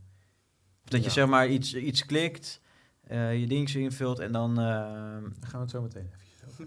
Dat 0.85 1.05
je 1.05 1.11
zeg 1.11 1.27
maar 1.27 1.49
iets, 1.49 1.75
iets 1.75 2.07
klikt, 2.07 2.61
eh, 3.07 3.41
je 3.41 3.47
dingetjes 3.47 3.83
invult 3.83 4.19
en 4.19 4.33
dan... 4.33 4.55
Daar 4.55 5.23
gaan 5.41 5.53
we 5.53 5.59
het 5.59 5.71
zo 5.71 5.83
meteen 5.83 6.07
even 6.07 6.49
over. 6.49 6.67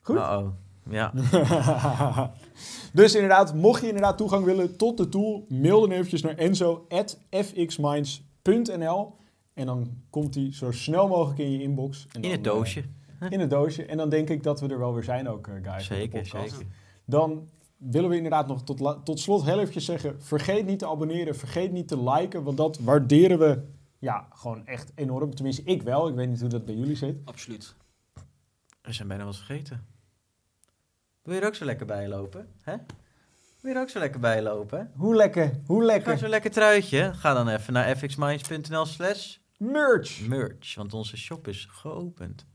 Goed. 0.00 0.16
Ja, 0.90 1.12
dus 2.92 3.14
inderdaad, 3.14 3.54
mocht 3.54 3.80
je 3.80 3.86
inderdaad 3.86 4.16
toegang 4.16 4.44
willen 4.44 4.76
tot 4.76 4.96
de 4.96 5.08
tool, 5.08 5.46
mail 5.48 5.80
dan 5.80 5.90
eventjes 5.90 6.22
naar 6.22 6.36
enzo.fxminds.nl 6.36 9.16
en 9.54 9.66
dan 9.66 10.02
komt 10.10 10.32
die 10.32 10.54
zo 10.54 10.70
snel 10.70 11.08
mogelijk 11.08 11.38
in 11.38 11.52
je 11.52 11.62
inbox. 11.62 12.06
En 12.12 12.22
in 12.22 12.30
het 12.30 12.44
dan, 12.44 12.52
eh, 12.52 12.58
doosje. 12.58 12.84
in 13.30 13.40
het 13.40 13.50
doosje. 13.50 13.84
En 13.84 13.96
dan 13.96 14.08
denk 14.08 14.30
ik 14.30 14.42
dat 14.42 14.60
we 14.60 14.68
er 14.68 14.78
wel 14.78 14.94
weer 14.94 15.04
zijn 15.04 15.28
ook, 15.28 15.46
eh, 15.46 15.54
guys. 15.62 15.86
Zeker, 15.86 16.26
zeker. 16.26 16.66
Dan 17.04 17.48
willen 17.90 18.10
we 18.10 18.16
inderdaad 18.16 18.46
nog 18.46 18.64
tot, 18.64 19.04
tot 19.04 19.20
slot 19.20 19.44
heel 19.44 19.58
eventjes 19.58 19.84
zeggen... 19.84 20.22
vergeet 20.22 20.66
niet 20.66 20.78
te 20.78 20.88
abonneren, 20.88 21.36
vergeet 21.36 21.72
niet 21.72 21.88
te 21.88 22.02
liken... 22.02 22.42
want 22.42 22.56
dat 22.56 22.78
waarderen 22.78 23.38
we 23.38 23.62
ja, 24.02 24.26
gewoon 24.30 24.66
echt 24.66 24.92
enorm. 24.94 25.34
Tenminste, 25.34 25.62
ik 25.62 25.82
wel. 25.82 26.08
Ik 26.08 26.14
weet 26.14 26.28
niet 26.28 26.40
hoe 26.40 26.48
dat 26.48 26.64
bij 26.64 26.74
jullie 26.74 26.96
zit. 26.96 27.16
Absoluut. 27.24 27.74
We 28.82 28.92
zijn 28.92 29.08
bijna 29.08 29.24
wat 29.24 29.36
vergeten. 29.36 29.86
Wil 31.22 31.34
je 31.34 31.40
er 31.40 31.46
ook 31.46 31.54
zo 31.54 31.64
lekker 31.64 31.86
bij 31.86 32.08
lopen? 32.08 32.48
Hè? 32.62 32.76
Wil 33.60 33.70
je 33.70 33.76
er 33.76 33.80
ook 33.82 33.90
zo 33.90 33.98
lekker 33.98 34.20
bij 34.20 34.42
lopen? 34.42 34.90
Hoe 34.96 35.14
lekker, 35.14 35.60
hoe 35.66 35.80
Ga 35.80 35.86
lekker. 35.86 36.18
zo'n 36.18 36.28
lekker 36.28 36.50
truitje. 36.50 37.14
Ga 37.14 37.34
dan 37.34 37.48
even 37.48 37.72
naar 37.72 37.96
fxminds.nl 37.96 38.86
slash 38.86 39.36
Merch! 39.56 40.28
merch. 40.28 40.74
Want 40.74 40.94
onze 40.94 41.16
shop 41.16 41.48
is 41.48 41.68
geopend. 41.70 42.46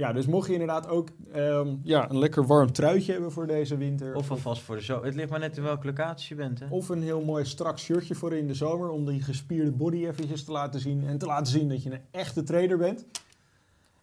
Ja, 0.00 0.12
dus 0.12 0.26
mocht 0.26 0.46
je 0.46 0.52
inderdaad 0.52 0.88
ook 0.88 1.08
ehm, 1.32 1.76
ja, 1.82 2.10
een 2.10 2.18
lekker 2.18 2.46
warm 2.46 2.72
truitje 2.72 3.12
hebben 3.12 3.32
voor 3.32 3.46
deze 3.46 3.76
winter... 3.76 4.14
Of 4.14 4.30
alvast 4.30 4.62
voor 4.62 4.76
de 4.76 4.82
zo. 4.82 5.04
Het 5.04 5.14
ligt 5.14 5.30
maar 5.30 5.38
net 5.38 5.56
in 5.56 5.62
welke 5.62 5.86
locatie 5.86 6.28
je 6.28 6.42
bent. 6.42 6.58
Hè? 6.58 6.66
Of 6.70 6.88
een 6.88 7.02
heel 7.02 7.20
mooi 7.20 7.44
strak 7.44 7.78
shirtje 7.78 8.14
voor 8.14 8.34
in 8.34 8.46
de 8.46 8.54
zomer 8.54 8.88
om 8.88 9.06
die 9.06 9.22
gespierde 9.22 9.70
body 9.70 10.06
eventjes 10.06 10.44
te 10.44 10.52
laten 10.52 10.80
zien 10.80 11.06
en 11.06 11.18
te 11.18 11.26
laten 11.26 11.52
zien 11.52 11.68
dat 11.68 11.82
je 11.82 11.90
een 11.90 12.00
echte 12.10 12.42
trader 12.42 12.76
bent. 12.76 13.06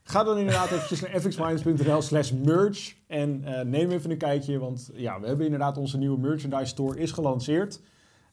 Ga 0.04 0.24
dan 0.24 0.38
inderdaad 0.38 0.72
eventjes 0.72 1.02
naar 1.02 1.20
fxminds.nl 1.20 2.02
slash 2.02 2.32
merch 2.32 2.96
en 3.08 3.44
eh, 3.44 3.66
neem 3.66 3.92
even 3.92 4.12
een 4.12 4.18
kijkje, 4.18 4.60
want 4.60 4.90
ja, 4.94 5.20
we 5.20 5.28
hebben 5.28 5.46
inderdaad 5.46 5.78
onze 5.78 5.98
nieuwe 5.98 6.20
merchandise 6.20 6.66
store 6.66 7.00
is 7.00 7.12
gelanceerd. 7.12 7.82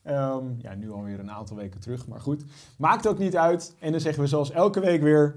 Ehm, 0.03 0.45
ja, 0.59 0.75
nu 0.75 0.91
alweer 0.91 1.19
een 1.19 1.31
aantal 1.31 1.57
weken 1.57 1.81
terug, 1.81 2.07
maar 2.07 2.21
goed. 2.21 2.45
Maakt 2.79 3.07
ook 3.07 3.19
niet 3.19 3.37
uit. 3.37 3.77
En 3.79 3.91
dan 3.91 4.01
zeggen 4.01 4.23
we 4.23 4.29
zoals 4.29 4.51
elke 4.51 4.81
week 4.81 5.03
weer, 5.03 5.37